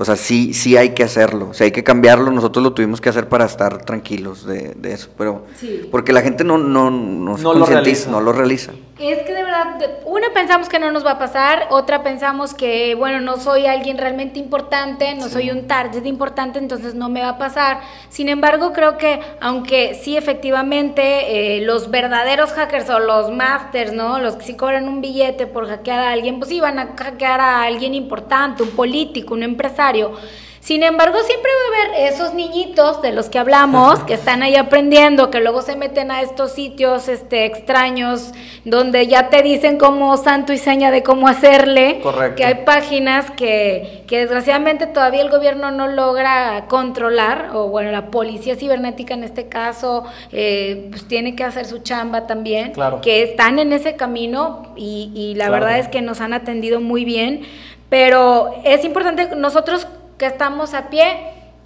o 0.00 0.04
sea, 0.06 0.16
sí, 0.16 0.54
sí 0.54 0.78
hay 0.78 0.94
que 0.94 1.04
hacerlo, 1.04 1.48
o 1.50 1.54
sea, 1.54 1.66
hay 1.66 1.72
que 1.72 1.84
cambiarlo, 1.84 2.30
nosotros 2.30 2.62
lo 2.62 2.72
tuvimos 2.72 3.02
que 3.02 3.10
hacer 3.10 3.28
para 3.28 3.44
estar 3.44 3.84
tranquilos 3.84 4.46
de, 4.46 4.74
eso, 4.84 5.10
pero 5.18 5.44
porque 5.90 6.14
la 6.14 6.22
gente 6.22 6.42
no, 6.42 6.56
no, 6.56 6.90
no, 6.90 7.36
no 7.36 7.54
lo 7.54 7.66
realiza. 7.66 8.10
no 8.10 8.22
lo 8.22 8.32
realiza. 8.32 8.72
Es 9.00 9.20
que 9.20 9.32
de 9.32 9.42
verdad, 9.42 9.80
una 10.04 10.28
pensamos 10.34 10.68
que 10.68 10.78
no 10.78 10.92
nos 10.92 11.06
va 11.06 11.12
a 11.12 11.18
pasar, 11.18 11.68
otra 11.70 12.02
pensamos 12.02 12.52
que, 12.52 12.94
bueno, 12.94 13.18
no 13.22 13.38
soy 13.38 13.64
alguien 13.64 13.96
realmente 13.96 14.38
importante, 14.38 15.14
no 15.14 15.30
soy 15.30 15.50
un 15.50 15.66
target 15.66 16.04
importante, 16.04 16.58
entonces 16.58 16.94
no 16.94 17.08
me 17.08 17.22
va 17.22 17.30
a 17.30 17.38
pasar. 17.38 17.80
Sin 18.10 18.28
embargo, 18.28 18.74
creo 18.74 18.98
que, 18.98 19.22
aunque 19.40 19.94
sí 19.94 20.18
efectivamente 20.18 21.56
eh, 21.56 21.62
los 21.62 21.90
verdaderos 21.90 22.52
hackers 22.52 22.90
o 22.90 22.98
los 22.98 23.30
masters, 23.30 23.94
¿no? 23.94 24.18
Los 24.18 24.36
que 24.36 24.44
sí 24.44 24.54
cobran 24.54 24.86
un 24.86 25.00
billete 25.00 25.46
por 25.46 25.66
hackear 25.66 26.00
a 26.00 26.10
alguien, 26.10 26.38
pues 26.38 26.50
sí 26.50 26.60
van 26.60 26.78
a 26.78 26.94
hackear 26.94 27.40
a 27.40 27.62
alguien 27.62 27.94
importante, 27.94 28.62
un 28.62 28.72
político, 28.72 29.32
un 29.32 29.44
empresario. 29.44 30.12
Sin 30.60 30.82
embargo, 30.82 31.18
siempre 31.26 31.50
va 31.50 31.62
a 31.64 31.88
haber 31.96 32.12
esos 32.12 32.34
niñitos 32.34 33.00
de 33.00 33.12
los 33.12 33.30
que 33.30 33.38
hablamos, 33.38 34.00
que 34.00 34.12
están 34.12 34.42
ahí 34.42 34.56
aprendiendo, 34.56 35.30
que 35.30 35.40
luego 35.40 35.62
se 35.62 35.74
meten 35.74 36.10
a 36.10 36.20
estos 36.20 36.52
sitios 36.52 37.08
este, 37.08 37.46
extraños, 37.46 38.32
donde 38.66 39.06
ya 39.06 39.30
te 39.30 39.42
dicen 39.42 39.78
como 39.78 40.14
santo 40.18 40.52
y 40.52 40.58
seña 40.58 40.90
de 40.90 41.02
cómo 41.02 41.28
hacerle. 41.28 42.00
Correcto. 42.02 42.36
Que 42.36 42.44
hay 42.44 42.54
páginas 42.66 43.30
que, 43.30 44.04
que 44.06 44.18
desgraciadamente 44.18 44.86
todavía 44.86 45.22
el 45.22 45.30
gobierno 45.30 45.70
no 45.70 45.88
logra 45.88 46.66
controlar, 46.68 47.50
o 47.54 47.68
bueno, 47.68 47.90
la 47.90 48.10
policía 48.10 48.54
cibernética 48.54 49.14
en 49.14 49.24
este 49.24 49.48
caso, 49.48 50.04
eh, 50.30 50.88
pues 50.90 51.08
tiene 51.08 51.34
que 51.36 51.42
hacer 51.42 51.64
su 51.64 51.78
chamba 51.78 52.26
también. 52.26 52.72
Claro. 52.72 53.00
Que 53.00 53.22
están 53.22 53.58
en 53.58 53.72
ese 53.72 53.96
camino 53.96 54.74
y, 54.76 55.10
y 55.14 55.36
la 55.36 55.48
verdad 55.48 55.78
es 55.78 55.88
que 55.88 56.02
nos 56.02 56.20
han 56.20 56.34
atendido 56.34 56.82
muy 56.82 57.06
bien. 57.06 57.46
Pero 57.88 58.52
es 58.62 58.84
importante 58.84 59.34
nosotros 59.34 59.88
que 60.20 60.26
estamos 60.26 60.74
a 60.74 60.90
pie, 60.90 61.16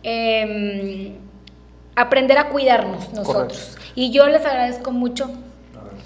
em, 0.05 1.15
aprender 1.97 2.39
a 2.39 2.51
cuidarnos 2.51 3.13
nosotros. 3.13 3.77
Y 3.97 4.13
yo 4.13 4.29
les 4.29 4.47
agradezco 4.47 4.93
mucho 4.93 5.29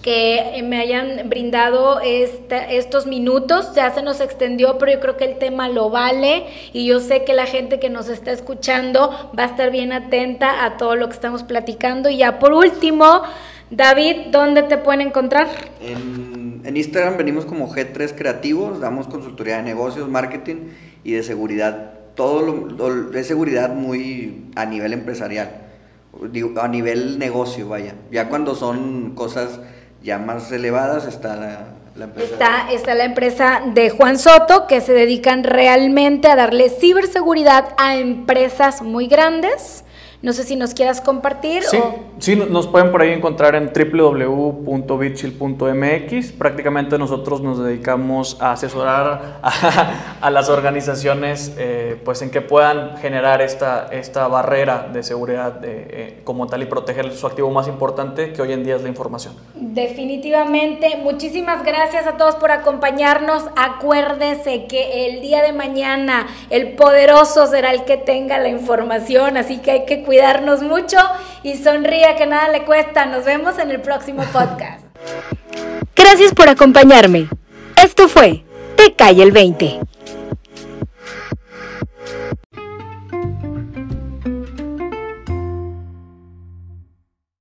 que 0.01 0.65
me 0.65 0.81
hayan 0.81 1.29
brindado 1.29 2.01
estos 2.01 3.07
minutos. 3.07 3.75
Ya 3.75 3.91
se 3.91 4.03
nos 4.03 4.23
extendió, 4.23 4.79
pero 4.79 4.93
yo 4.93 5.01
creo 5.01 5.17
que 5.19 5.27
el 5.27 5.37
tema 5.37 5.69
lo 5.69 5.91
vale 5.91 6.47
y 6.73 6.87
yo 6.87 7.01
sé 7.01 7.25
que 7.25 7.35
la 7.35 7.45
gente 7.45 7.79
que 7.79 7.91
nos 7.91 8.09
está 8.09 8.33
escuchando 8.33 9.31
va 9.39 9.43
a 9.43 9.47
estar 9.47 9.71
bien 9.71 9.93
atenta 9.93 10.65
a 10.65 10.79
todo 10.79 10.97
lo 10.97 11.09
que 11.09 11.15
estamos 11.15 11.43
platicando. 11.43 12.09
Y 12.09 12.17
ya 12.17 12.39
por 12.39 12.55
último, 12.55 13.25
David, 13.71 14.29
¿dónde 14.31 14.63
te 14.63 14.79
pueden 14.79 15.03
encontrar? 15.03 15.49
En, 15.83 16.63
en 16.65 16.77
Instagram 16.79 17.19
venimos 17.19 17.45
como 17.45 17.71
G3 17.71 18.15
Creativos, 18.17 18.81
damos 18.81 19.07
consultoría 19.07 19.59
de 19.59 19.65
negocios, 19.65 20.09
marketing 20.09 20.71
y 21.05 21.13
de 21.13 21.23
seguridad 21.23 21.98
todo 22.18 22.42
lo, 22.42 23.16
es 23.16 23.28
seguridad 23.28 23.70
muy 23.70 24.50
a 24.57 24.66
nivel 24.66 24.92
empresarial. 24.92 25.50
a 26.61 26.68
nivel 26.68 27.16
negocio, 27.20 27.68
vaya. 27.68 27.94
Ya 28.11 28.28
cuando 28.28 28.57
son 28.57 29.14
cosas 29.14 29.61
ya 30.02 30.18
más 30.18 30.50
elevadas 30.50 31.07
está 31.07 31.37
la, 31.37 32.04
empresa. 32.04 32.33
Está, 32.33 32.72
está 32.72 32.94
la 32.96 33.04
empresa 33.04 33.62
de 33.72 33.90
Juan 33.90 34.18
Soto 34.18 34.66
que 34.66 34.81
se 34.81 34.92
dedican 34.94 35.44
realmente 35.44 36.26
a 36.26 36.35
darle 36.35 36.70
ciberseguridad 36.70 37.76
a 37.78 37.96
empresas 37.96 38.83
muy 38.83 39.07
grandes 39.07 39.85
no 40.20 40.33
sé 40.33 40.42
si 40.42 40.57
nos 40.57 40.74
quieras 40.74 41.00
compartir. 41.00 41.62
Sí, 41.62 41.78
sí 42.18 42.35
nos 42.35 42.66
pueden 42.66 42.90
por 42.90 43.02
ahí 43.02 43.12
encontrar 43.12 43.54
en 43.54 43.70
www.bitchill.mx. 43.72 46.33
Prácticamente 46.33 46.98
nosotros 46.98 47.40
nos 47.40 47.62
dedicamos 47.62 48.37
a 48.40 48.50
asesorar 48.52 49.38
a, 50.20 50.31
las 50.31 50.48
organizaciones 50.48 51.54
eh, 51.57 51.96
pues 52.04 52.20
en 52.22 52.31
que 52.31 52.40
puedan 52.40 52.96
generar 52.96 53.42
esta, 53.42 53.90
esta 53.92 54.26
barrera 54.26 54.88
de 54.92 55.04
seguridad 55.04 55.52
de, 55.52 55.87
eh, 55.88 56.20
como 56.24 56.48
tal 56.48 56.64
y 56.64 56.66
proteger 56.66 57.12
su 57.12 57.24
activo 57.26 57.52
más 57.52 57.68
importante 57.68 58.33
que 58.33 58.42
hoy 58.42 58.52
en 58.52 58.64
día 58.64 58.74
es 58.74 58.83
la 58.83 58.88
información. 58.88 59.35
Definitivamente. 59.54 60.96
Muchísimas 61.00 61.64
gracias 61.64 62.09
a 62.09 62.16
todos 62.16 62.35
por 62.35 62.50
acompañarnos. 62.50 63.44
Acuérdese 63.54 64.66
que 64.66 65.07
el 65.07 65.20
día 65.20 65.44
de 65.44 65.52
mañana 65.52 66.26
el 66.50 66.74
poderoso 66.74 67.46
será 67.46 67.72
el 67.72 67.85
que 67.85 67.96
tenga 67.96 68.38
la 68.38 68.48
información, 68.48 69.37
así 69.37 69.59
que 69.59 69.70
hay 69.70 69.87
que 69.87 70.08
cuidarnos 70.09 70.62
mucho 70.62 70.97
y 71.42 71.57
sonría 71.57 72.16
que 72.16 72.25
nada 72.25 72.49
le 72.49 72.64
cuesta. 72.64 73.05
Nos 73.05 73.27
vemos 73.27 73.59
en 73.59 73.71
el 73.71 73.83
próximo 73.83 74.23
podcast. 74.33 74.83
Gracias 75.94 76.33
por 76.33 76.49
acompañarme. 76.49 77.29
Esto 77.77 78.09
fue 78.09 78.42
Te 78.75 78.94
Cae 78.94 79.23
el 79.23 79.33
20. 79.33 79.81